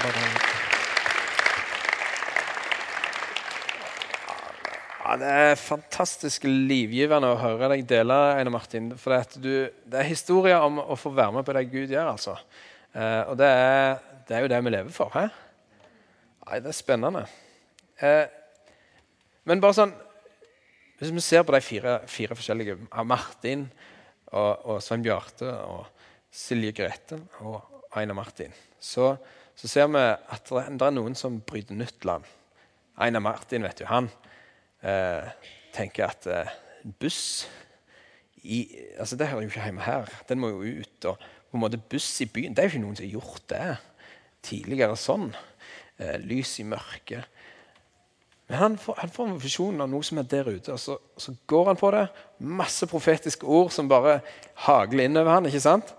[5.03, 8.87] Ja, det er fantastisk livgivende å høre deg dele, Eine Martin.
[8.97, 12.11] For det, er historier om å få være med på det Gud gjør.
[12.15, 12.33] altså.
[12.95, 15.13] Eh, og det er, det er, jo det vi lever for.
[15.13, 15.27] Hæ?
[16.47, 17.23] Nei, det er spennende.
[18.01, 18.25] Eh,
[19.45, 19.93] men bare sånn
[20.97, 23.69] Hvis vi ser på de fire, fire forskjellige Martin
[24.31, 25.85] og, og Svein Bjarte og
[26.29, 27.61] Silje Grete og
[27.97, 29.15] Einar Martin, så,
[29.57, 32.27] så ser vi at det er, noen som bryter nytt land.
[33.01, 34.11] Einar Martin vet du, han
[34.85, 35.31] eh,
[35.75, 36.53] tenker at eh,
[37.01, 37.47] buss
[38.39, 38.63] i,
[38.95, 40.11] altså Det hører jo ikke hjemme her.
[40.29, 41.05] Den må jo ut.
[41.11, 41.17] og
[41.49, 43.63] på en måte Buss i byen Det er jo ikke noen som har gjort det
[44.47, 45.31] tidligere sånn.
[45.99, 47.27] Eh, lys i mørket.
[48.49, 50.95] Men han får, han får, en visjon av noe som er der ute, og så,
[51.21, 52.07] så, går han på det.
[52.49, 54.15] Masse profetiske ord som bare
[54.65, 55.91] hagler innover han, ikke sant?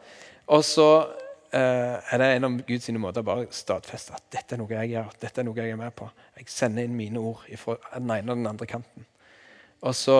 [0.50, 0.88] Og så
[1.54, 5.12] eh, er det en av Guds måter bare stadfeste at dette er noe jeg gjør,
[5.22, 6.08] dette er noe jeg er med på.
[6.40, 9.06] Jeg sender inn mine ord fra den ene og den andre kanten.
[9.86, 10.18] Og så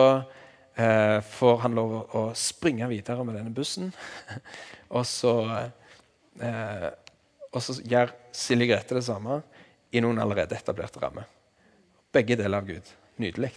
[0.79, 3.91] eh, får han lov å springe videre med denne bussen.
[4.95, 5.35] og, så,
[6.39, 6.89] eh,
[7.51, 9.41] og så gjør Silje Grete det samme
[9.91, 11.27] i noen allerede etablerte rammer.
[12.11, 12.89] Begge deler av Gud.
[13.21, 13.53] Nydelig.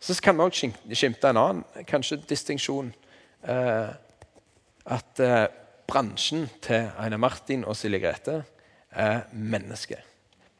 [0.00, 0.58] Så kan vi òg
[0.94, 2.92] skimte en annen kanskje distinksjon.
[3.48, 3.88] Eh,
[4.88, 5.46] at eh,
[5.88, 8.42] bransjen til Einar Martin og Silje Grete
[8.92, 10.02] er menneske.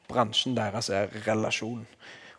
[0.08, 1.84] Bransjen deres er relasjon.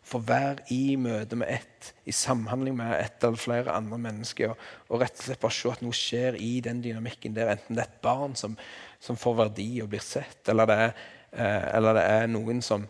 [0.10, 4.56] For hver i møte med ett, i samhandling med ett eller flere andre mennesker.
[4.56, 7.52] Og, og, rett og slett bare se at noe skjer i den dynamikken der.
[7.54, 8.58] Enten det er et barn som,
[8.98, 12.90] som får verdi og blir sett, eller det, er, eh, eller det er noen som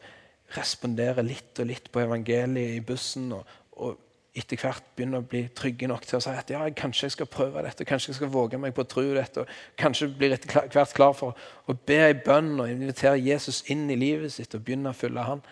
[0.56, 3.32] responderer litt og litt på evangeliet i bussen.
[3.36, 3.98] og, og
[4.38, 7.30] etter hvert begynner å bli trygge nok til å si at ja, kanskje jeg skal
[7.32, 9.44] prøve dette, kanskje jeg skal våge meg på å tro dette.
[9.44, 13.88] og Kanskje blir etter hvert klar for å be i bønn og invitere Jesus inn
[13.90, 15.44] i livet sitt og begynne å følge han.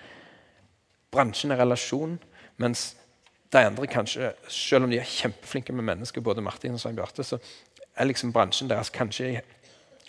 [1.14, 2.18] Bransjen er relasjon,
[2.62, 2.92] mens
[3.54, 7.24] de andre kanskje, Selv om de er kjempeflinke med mennesker, både Martin og Svein Bjarte,
[7.24, 7.40] så
[7.98, 9.42] er liksom bransjen deres kanskje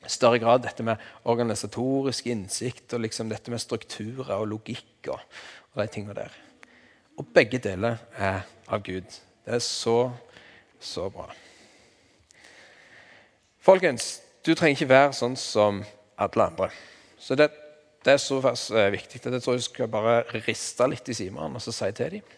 [0.06, 5.18] større grad dette med organisatorisk innsikt og liksom dette med strukturer og logikk og,
[5.74, 6.36] og de tingene der.
[7.18, 9.08] Og begge deler er av Gud.
[9.44, 10.10] Det er så,
[10.80, 11.26] så bra.
[13.64, 15.82] Folkens, du trenger ikke være sånn som
[16.18, 16.70] alle andre.
[17.18, 17.50] Så det,
[18.06, 19.20] det er så viktig viktig.
[19.24, 22.34] Det tror jeg skal bare riste litt i simene og så si til dem.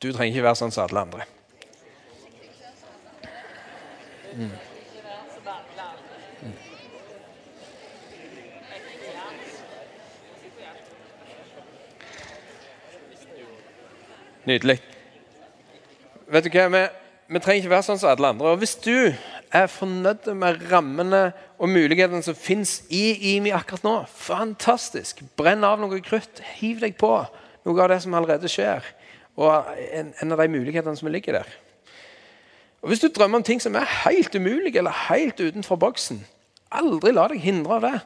[0.00, 1.26] Du trenger ikke være sånn som alle andre.
[4.30, 4.69] Mm.
[14.48, 14.78] Nydelig.
[16.30, 16.82] Vet du hva, vi,
[17.34, 18.54] vi, trenger ikke være sånn som alle andre.
[18.54, 19.12] Og Hvis du
[19.50, 21.22] er fornøyd med rammene
[21.58, 25.24] og mulighetene som fins i IMI akkurat nå, fantastisk.
[25.36, 26.40] Brenn av noe krutt.
[26.60, 27.12] Hiv deg på
[27.66, 28.86] noe av det som allerede skjer.
[29.40, 31.52] Og en, en av de mulighetene som ligger der.
[32.80, 36.22] Og Hvis du drømmer om ting som er helt umulige eller helt utenfor boksen,
[36.72, 37.96] aldri la deg hindre av det.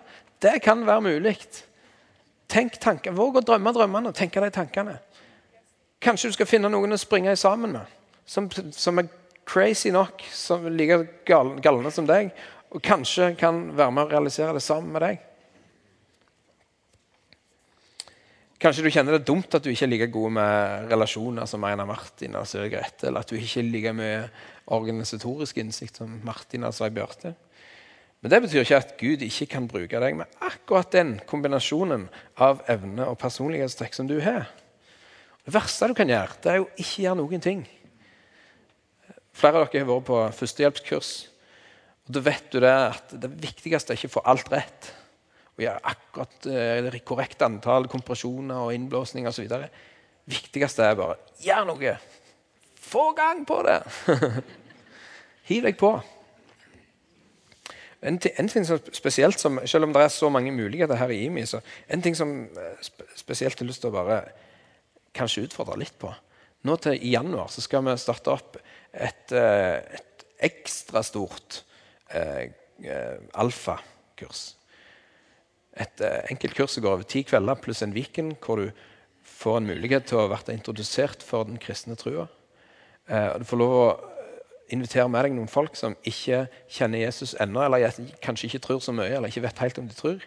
[0.43, 1.37] Det kan være mulig.
[2.51, 4.99] Tenk tanker, Våg å drømme drømmene og tenke de tankene.
[6.05, 7.93] Kanskje du skal finne noen å springe sammen med,
[8.29, 9.09] som, som er
[9.49, 10.99] crazy nok, som er like
[11.65, 12.33] galne som deg,
[12.75, 15.23] og kanskje kan være med å realisere det sammen med deg.
[18.65, 21.89] Kanskje du kjenner det dumt at du ikke er like god med relasjoner som Einar
[21.89, 24.21] Martin og Søren Grete, eller at du ikke er like mye
[24.73, 27.35] organisatorisk innsikt som Martin og Svein Bjarte.
[28.25, 32.07] Men det betyr ikke at Gud ikke kan bruke deg med akkurat den kombinasjonen
[32.41, 34.49] av evne og personlighetstrekk som du har.
[35.45, 37.63] Det verste du kan gjøre, det er jo ikke gjøre noen ting.
[39.35, 41.11] Flere av dere har vært på førstehjelpskurs.
[42.07, 44.89] og Da vet du det at det viktigste er ikke å få alt rett.
[45.55, 49.51] Å gjøre akkurat eh, korrekt antall kompresjoner og innblåsninger osv.
[49.51, 49.69] Det
[50.33, 51.97] viktigste er bare gjør noe.
[52.81, 53.79] Få gang på det!
[55.51, 55.93] Hiv deg på.
[58.05, 61.23] En, en, ting som spesielt som, Selv om det er så mange muligheter her i
[61.25, 64.23] IMI, så en ting som eh, spesielt har lyst til å bare
[65.15, 66.11] kanskje utfordre litt på.
[66.65, 68.59] Nå til januar så skal vi starte opp
[68.93, 71.63] et, eh, et ekstra stort
[72.11, 72.51] eh,
[72.85, 74.55] eh, alfakurs.
[75.75, 78.71] Et eh, enkelt kurs som går over ti kvelder pluss en Viken, hvor du
[79.25, 82.29] får en mulighet til å bli introdusert for den kristne trua.
[83.09, 83.87] Eh, du får lov å
[84.73, 87.91] invitere med deg noen folk som ikke kjenner Jesus ennå, eller
[88.25, 90.23] kanskje ikke tror så mye, eller ikke vet helt om de tror.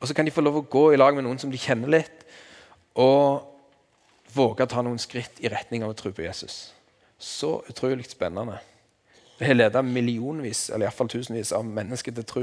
[0.00, 1.92] Og så kan de få lov å gå i lag med noen som de kjenner
[2.00, 2.24] litt.
[2.98, 3.46] Og
[4.34, 6.72] våge å ta noen skritt i retning av å tro på Jesus.
[7.18, 8.58] Så utrolig spennende.
[9.40, 12.42] Vi har ledet millionvis eller i fall tusenvis av mennesker til tro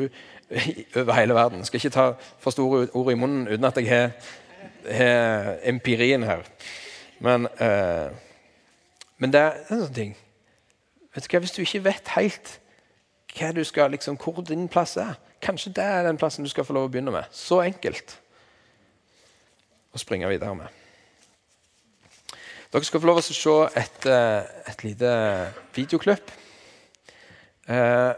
[1.01, 1.59] over hele verden.
[1.61, 2.05] Jeg skal ikke ta
[2.41, 6.41] for store ord i munnen uten at jeg har, empirien her.
[7.19, 8.09] Men, eh,
[9.17, 10.15] men, det er en sånn ting
[11.15, 12.59] Vet du hva, Hvis du ikke vet helt
[13.65, 16.87] skal, liksom, hvor din plass er, kanskje det er den plassen du skal få lov
[16.87, 17.25] å begynne med.
[17.31, 18.17] Så enkelt
[19.93, 20.73] å springe videre med.
[22.73, 25.11] Dere skal få lov til å se et, eh, et lite
[25.75, 26.31] videoklipp.
[27.67, 28.13] Eh,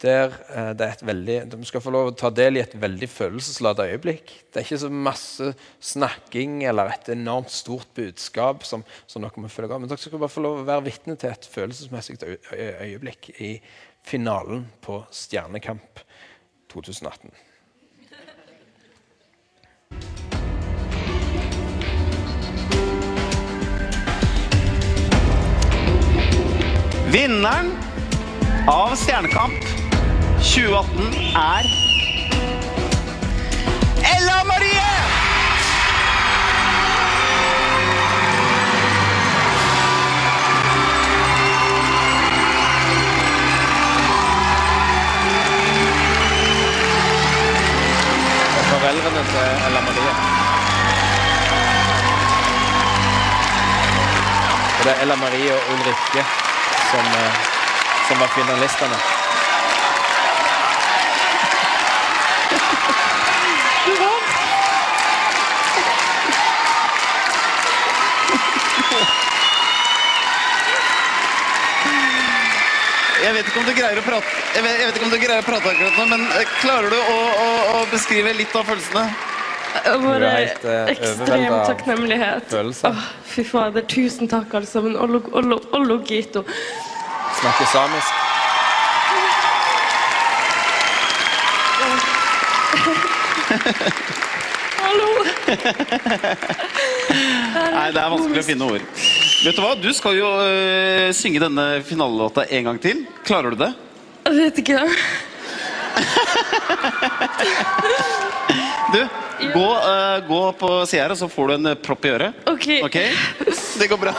[0.00, 2.62] der eh, det er et veldig, De skal få lov til å ta del i
[2.62, 4.32] et veldig følelsesladet øyeblikk.
[4.48, 5.50] Det er ikke så masse
[5.80, 9.82] snakking eller et enormt stort budskap som, som dere må følge av.
[9.82, 12.18] Men dere skal bare få lov til å være vitne til et følelsesmessig
[12.54, 13.52] øyeblikk i
[14.06, 16.04] finalen på Stjernekamp
[16.72, 17.49] 2018.
[27.10, 27.72] Vinneren
[28.70, 29.64] av Stjernekamp
[30.38, 31.08] 2018
[31.40, 31.66] er
[34.10, 34.84] Ella Marie!
[48.68, 50.14] Foreldrene til Ella Marie.
[54.84, 56.39] Det er Ella Marie og Ulrikke
[56.90, 57.32] som, eh,
[58.08, 58.96] som var finalistene.
[73.20, 75.18] Jeg vet ikke om du greier å prate, jeg vet, jeg vet ikke om du
[75.20, 78.66] greier å prate akkurat nå, men eh, klarer du å, å, å beskrive litt av
[78.66, 79.10] følelsene?
[79.70, 80.30] Bare
[80.64, 82.54] uh, ekstrem takknemlighet.
[82.88, 84.96] Oh, fy fader, tusen takk, alle sammen.
[84.98, 86.44] Ollogito.
[87.40, 88.12] Snakker samisk.
[94.80, 95.06] Hallo.
[97.72, 98.84] Nei, det er vanskelig å finne ord.
[99.40, 99.70] Vet du hva?
[99.80, 103.06] Du skal jo øh, synge denne finalelåta en gang til.
[103.24, 103.70] Klarer du det?
[104.28, 104.84] Jeg vet ikke.
[108.90, 109.00] Du,
[109.54, 112.44] gå, øh, gå på sida her, og så får du en propp i øret.
[112.52, 112.68] OK.
[112.84, 113.00] Ok?
[113.80, 114.12] Det går bra.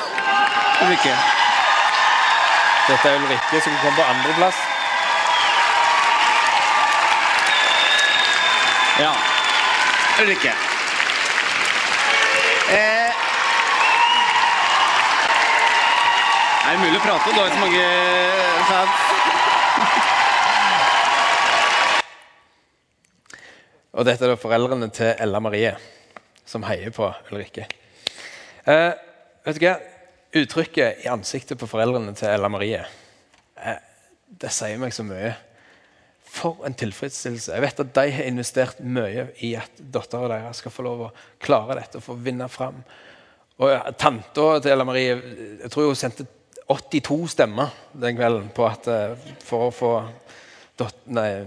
[0.88, 1.41] Ulrikke.
[2.88, 4.58] Dette er Ulrikke som kom på andreplass.
[9.02, 9.12] Ja.
[10.22, 10.54] Ulrikke.
[12.70, 13.12] Eh.
[16.62, 17.32] Er det mulig å prate?
[17.34, 17.86] Du har jo så mange
[18.72, 18.98] fans.
[23.92, 25.76] Og dette er da foreldrene til Ella Marie,
[26.48, 27.68] som heier på Ulrikke.
[28.66, 28.92] Eh,
[29.46, 29.76] vet du hva?
[30.32, 33.80] Uttrykket i ansiktet på foreldrene til Ella Marie eh,
[34.40, 35.34] det sier meg så mye.
[36.32, 37.52] For en tilfredsstillelse.
[37.52, 41.10] Jeg vet at de har investert mye i at dattera deres skal få lov å
[41.44, 42.80] klare dette og få vinne fram.
[43.60, 46.28] Og Tanta til Ella Marie jeg tror hun sendte
[46.72, 49.92] 82 stemmer den kvelden på at, eh, for å få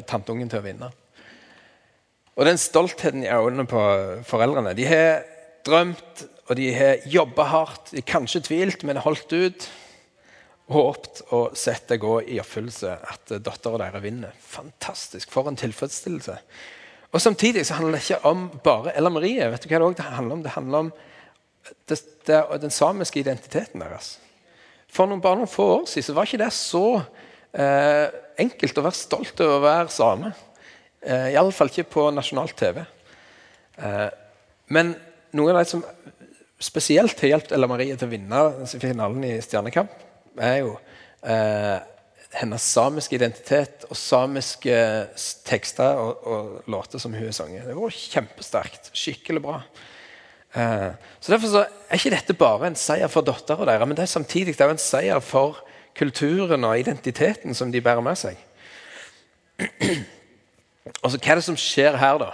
[0.05, 0.93] tanteungen til å vinne.
[2.37, 3.81] Og den stoltheten i øynene på
[4.29, 5.25] foreldrene De har
[5.65, 7.95] drømt, og de har jobba hardt.
[7.97, 9.67] De kanskje tvilt, men holdt ut.
[10.73, 14.37] Håpt og sett det gå i oppfyllelse at dattera deres vinner.
[14.41, 15.33] Fantastisk.
[15.33, 16.37] For en tilfredsstillelse.
[17.15, 19.51] Og Samtidig så handler det ikke om bare Ella Marie.
[19.51, 20.43] Vet du hva Det også handler om?
[20.43, 20.93] Det handler om
[21.89, 24.19] det, det, den samiske identiteten deres.
[24.91, 26.85] For noen, bare noen få år siden så var ikke det så
[27.53, 28.09] eh,
[28.43, 30.33] enkelt å være stolt over å være same.
[31.01, 32.83] Eh, Iallfall ikke på nasjonalt TV.
[33.79, 34.09] Eh,
[34.75, 34.95] men
[35.35, 35.83] noen av de som
[36.65, 39.93] spesielt har hjulpet Ella Marie til å vinne finalen i Stjernekamp,
[40.41, 40.77] er jo
[41.23, 41.77] eh,
[42.41, 44.77] hennes samiske identitet og samiske
[45.47, 47.67] tekster og, og låter som hun har sunget.
[47.69, 48.91] Det var kjempesterkt.
[48.97, 49.61] Skikkelig bra.
[50.55, 50.91] Eh,
[51.21, 54.15] så Derfor så er ikke dette bare en seier for dattera deres, men det er
[54.17, 55.63] samtidig det er en seier for
[55.95, 58.39] kulturen og identiteten som de bærer med seg.
[61.03, 62.33] Og så Hva er det som skjer her, da?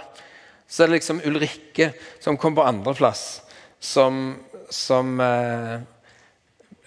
[0.71, 1.91] Så er det liksom Ulrikke
[2.23, 3.41] som kom på andreplass,
[3.81, 4.21] som,
[4.69, 5.73] som eh,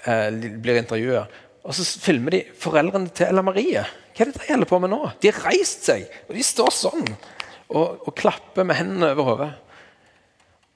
[0.06, 0.28] eh,
[0.62, 1.24] blir intervjua.
[1.64, 3.82] Og så filmer de foreldrene til Ella Marie.
[4.14, 5.00] Hva er det de holder på med nå?
[5.20, 9.50] De har reist seg, og de står sånn og, og klapper med hendene over hodet.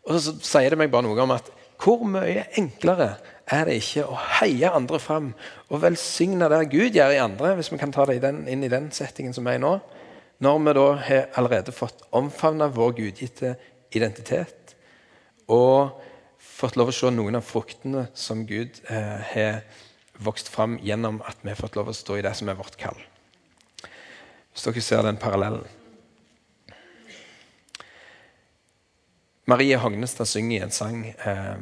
[0.08, 3.12] Og så sier det meg bare noe om at hvor mye enklere
[3.48, 5.30] er det ikke å heie andre fram
[5.68, 8.64] og velsigne det Gud gjør i andre, hvis vi kan ta det i den, inn
[8.66, 9.76] i den settingen som er i nå,
[10.42, 13.54] når vi da har allerede fått omfavna vår gudgitte
[13.94, 14.74] identitet
[15.48, 16.02] og
[16.58, 19.60] fått lov å se noen av fruktene som Gud eh, har
[20.18, 22.78] vokst fram gjennom at vi har fått lov å stå i det som er vårt
[22.80, 22.98] kall.
[24.50, 25.66] Hvis dere ser den parallellen.
[29.48, 31.60] Marie Hognestad synger i en sang eh,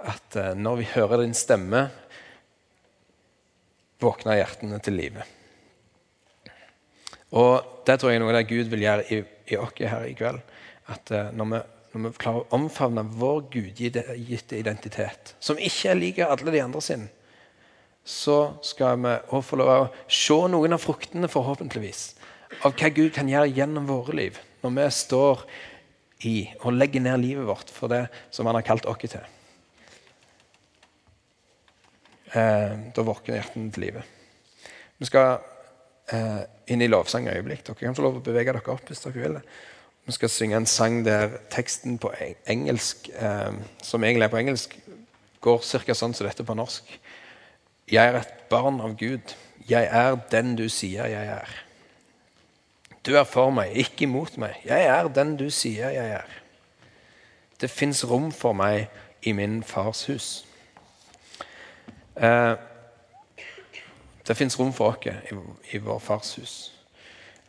[0.00, 1.84] at eh, når vi hører din stemme,
[4.02, 5.28] våkner hjertene til live.
[7.36, 9.20] Og Det tror jeg er noe av det Gud vil gjøre i,
[9.52, 10.40] i oss her i kveld.
[10.90, 11.60] At når, vi,
[11.92, 16.80] når vi klarer å omfavne vår gudgitte identitet, som ikke er lik alle de andre
[16.84, 17.04] sin,
[18.04, 22.06] så skal vi også få lov å se noen av fruktene, forhåpentligvis,
[22.66, 24.40] av hva Gud kan gjøre gjennom våre liv.
[24.62, 25.44] Når vi står
[26.28, 29.22] i og legger ned livet vårt for det som han har kalt oss til.
[32.32, 34.20] Eh, da våkner hjertene til livet.
[35.02, 35.42] Vi skal
[36.14, 37.64] eh, inn i lovsang øyeblikk.
[37.66, 39.38] Dere kan få lov å bevege dere opp hvis dere vil.
[39.40, 39.42] det.
[40.06, 42.12] Vi skal synge en sang der teksten på
[42.46, 44.78] engelsk, eh, som egentlig er på engelsk,
[45.40, 45.94] går ca.
[45.94, 46.98] sånn som dette på norsk.
[47.90, 49.34] Jeg er et barn av Gud.
[49.68, 51.48] Jeg er den du sier jeg er.
[53.06, 54.58] Du er for meg, ikke imot meg.
[54.64, 56.28] Jeg er den du sier jeg er.
[57.60, 58.88] Det fins rom for meg
[59.22, 60.44] i min fars hus.
[62.16, 62.54] Eh,
[64.26, 65.34] det fins rom for oss i,
[65.76, 66.81] i vår fars hus.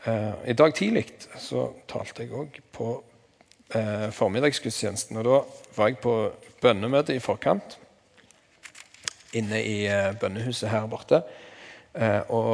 [0.06, 1.06] Eh, I dag tidlig
[1.40, 2.88] så talte jeg òg på
[3.76, 5.18] eh, formiddagsgudstjenesten.
[5.18, 5.38] og Da
[5.78, 6.16] var jeg på
[6.64, 7.78] bønnemøte i forkant
[9.34, 11.24] inne i eh, bønnehuset her borte.
[12.34, 12.52] Og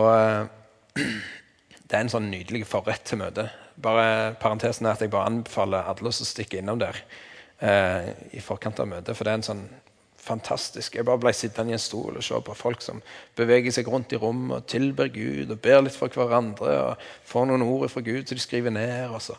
[1.90, 3.50] det er en sånn nydelig forrett til møtet.
[3.80, 6.98] Bare Parentesen er at jeg bare anbefaler alle å stikke innom der
[8.36, 9.16] i forkant av møtet.
[9.16, 9.64] For det er en sånn
[10.30, 13.02] fantastisk Jeg bare ble sittende i en stol og se på folk som
[13.38, 17.50] beveger seg rundt i rommet og tilber Gud og ber litt for hverandre og får
[17.50, 19.10] noen ord fra Gud som de skriver ned.
[19.10, 19.38] og så.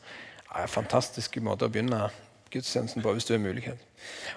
[0.50, 2.08] Ja, fantastisk måte å begynne
[2.50, 3.78] gudstjenesten på hvis du har mulighet.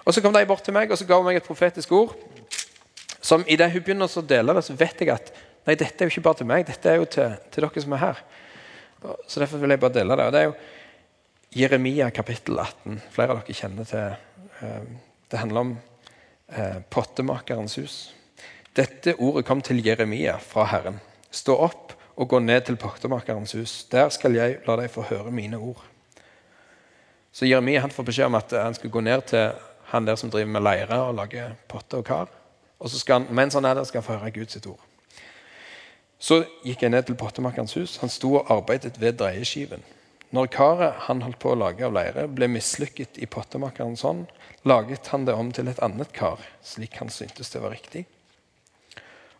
[0.06, 2.14] Og Så kom de bort til meg og så ga meg et profetisk ord.
[3.24, 5.32] Som i det hun begynner å dele det, så vet jeg at
[5.66, 7.96] nei, dette er jo ikke bare til meg, dette er jo til, til dere som
[7.96, 8.24] er her.
[9.28, 10.26] Så Derfor vil jeg bare dele det.
[10.26, 10.56] og Det er jo
[11.54, 13.02] Jeremia kapittel 18.
[13.14, 14.14] Flere av dere kjenner til
[14.66, 14.86] eh,
[15.32, 15.74] Det handler om
[16.56, 17.98] eh, pottemakerens hus.
[18.76, 21.00] Dette ordet kom til Jeremia fra Herren.
[21.32, 23.84] Stå opp og gå ned til pottemakerens hus.
[23.92, 25.82] Der skal jeg la deg få høre mine ord.
[27.34, 29.54] Så Jeremia han får beskjed om at han skal gå ned til
[29.94, 32.30] han der som driver med leire og lager potter og kar.
[32.80, 34.80] Og så skal han, mens han er der, skal han få høre Guds ord.
[36.20, 37.98] Så gikk jeg ned til pottemakerens hus.
[38.02, 39.84] Han sto og arbeidet ved dreieskiven.
[40.34, 44.26] Når karet han holdt på å lage av leire, ble mislykket i pottemakerens hånd,
[44.66, 48.08] laget han det om til et annet kar, slik han syntes det var riktig.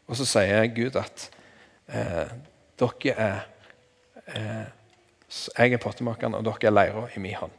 [0.06, 1.30] Og så sier Gud at
[1.90, 2.30] eh,
[2.78, 3.42] dere er
[4.28, 4.66] eh,
[5.58, 7.56] Jeg er pottemakeren, og dere er leira i min hånd.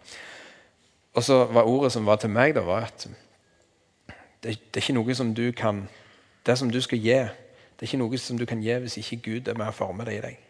[1.15, 3.17] Og så var ordet som var til meg, da, var at det,
[4.45, 5.89] det, er ikke noe som du kan
[6.47, 9.23] Det som du skal gi, det er ikke noe som du kan gi hvis ikke
[9.25, 10.41] Gud er med og former det i deg.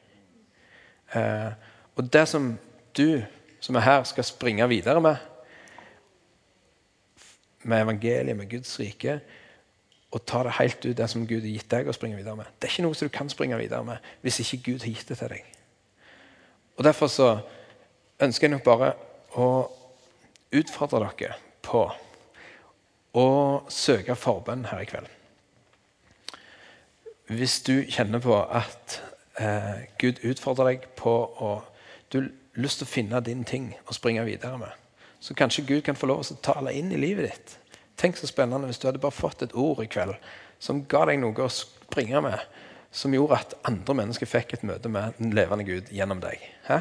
[1.15, 1.53] Eh,
[1.97, 2.57] og det som
[2.97, 3.23] du
[3.65, 5.17] som er her, skal springe videre med,
[7.65, 9.21] med evangeliet, med Guds rike,
[10.15, 12.51] og ta det helt ut det som Gud har gitt deg å springe videre med.
[12.61, 15.09] Det er ikke noe som du kan springe videre med hvis ikke Gud har gitt
[15.11, 15.49] det til deg.
[16.77, 17.29] Og Derfor så
[18.23, 18.93] ønsker jeg nok bare
[19.41, 19.49] å
[20.55, 21.83] utfordre dere på
[23.15, 23.27] å
[23.71, 25.11] søke forbønn her i kveld.
[27.33, 29.01] Hvis du kjenner på at
[29.41, 31.55] eh, Gud utfordrer deg på å
[32.13, 32.21] Du
[32.61, 34.73] lyst til å finne din ting og springe videre med,
[35.21, 37.55] så kanskje Gud kan få lov til å tale inn i livet ditt.
[38.01, 40.17] Tenk så spennende hvis du hadde bare fått et ord i kveld
[40.63, 42.39] som ga deg noe å springe med,
[42.95, 46.43] som gjorde at andre mennesker fikk et møte med den levende Gud gjennom deg.
[46.69, 46.81] Hæ?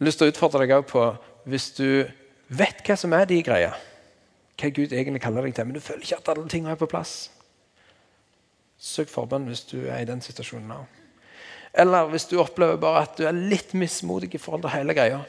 [0.00, 1.04] Lyst til å utfordre deg på
[1.50, 2.08] hvis du
[2.48, 3.74] vet hva som er de greia,
[4.60, 6.88] hva Gud egentlig kaller deg til, men du føler ikke at alle tingene er på
[6.90, 7.28] plass.
[8.80, 10.80] Søk forbønn hvis du er i den situasjonen nå.
[11.72, 15.20] Eller hvis du opplever bare at du er litt mismodig i forhold til hele greia.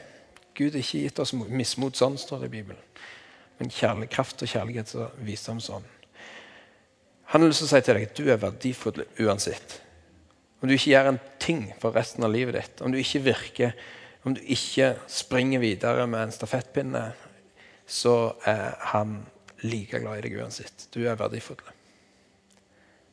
[0.58, 2.82] Gud har ikke gitt oss mismot sånn, står det i Bibelen.
[3.60, 5.86] Men kjærlig, kraft og kjærlighet og ham sånn.
[7.32, 9.78] Han har lyst til å si til deg at du er verdifull uansett.
[10.60, 13.76] Om du ikke gjør en ting for resten av livet ditt, om du ikke virker,
[14.26, 17.06] om du ikke springer videre med en stafettpinne,
[17.86, 19.22] så er han
[19.62, 20.88] like glad i deg uansett.
[20.94, 21.62] Du er verdifull.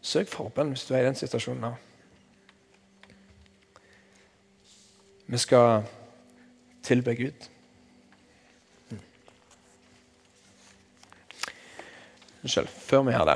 [0.01, 1.71] Søk forbønn hvis du er i den situasjonen nå.
[5.29, 5.83] Vi skal
[6.81, 7.49] tilbe Gud.
[12.43, 13.35] Unnskyld, før vi gjør det.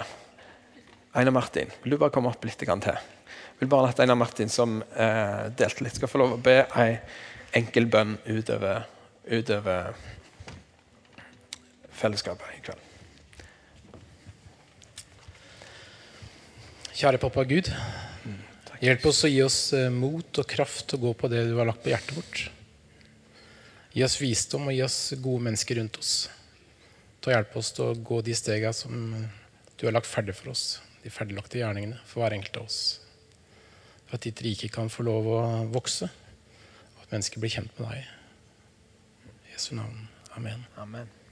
[1.14, 2.72] Einar Martin, vil du bare komme opp litt til?
[2.74, 6.64] Jeg vil bare at Einar Martin, som eh, delte litt, skal få lov å be
[6.82, 6.96] ei
[7.62, 8.88] enkel bønn utover,
[9.30, 9.94] utover
[11.94, 12.90] fellesskapet i kveld.
[16.94, 17.70] Kjære pappa Gud.
[18.84, 21.54] Hjelp oss å gi oss eh, mot og kraft til å gå på det du
[21.56, 22.42] har lagt på hjertet vårt.
[23.96, 26.12] Gi oss visdom og gi oss gode mennesker rundt oss.
[27.24, 29.16] Til å hjelpe oss til å gå de stegene som
[29.80, 30.82] du har lagt ferdig for oss.
[31.00, 32.82] De ferdiglagte gjerningene for hver enkelt av oss.
[34.04, 37.88] For at ditt rike kan få lov å vokse, og at mennesker blir kjent med
[37.88, 38.08] deg.
[39.48, 40.10] I Jesu navn.
[40.36, 40.68] Amen.
[40.76, 41.23] Amen.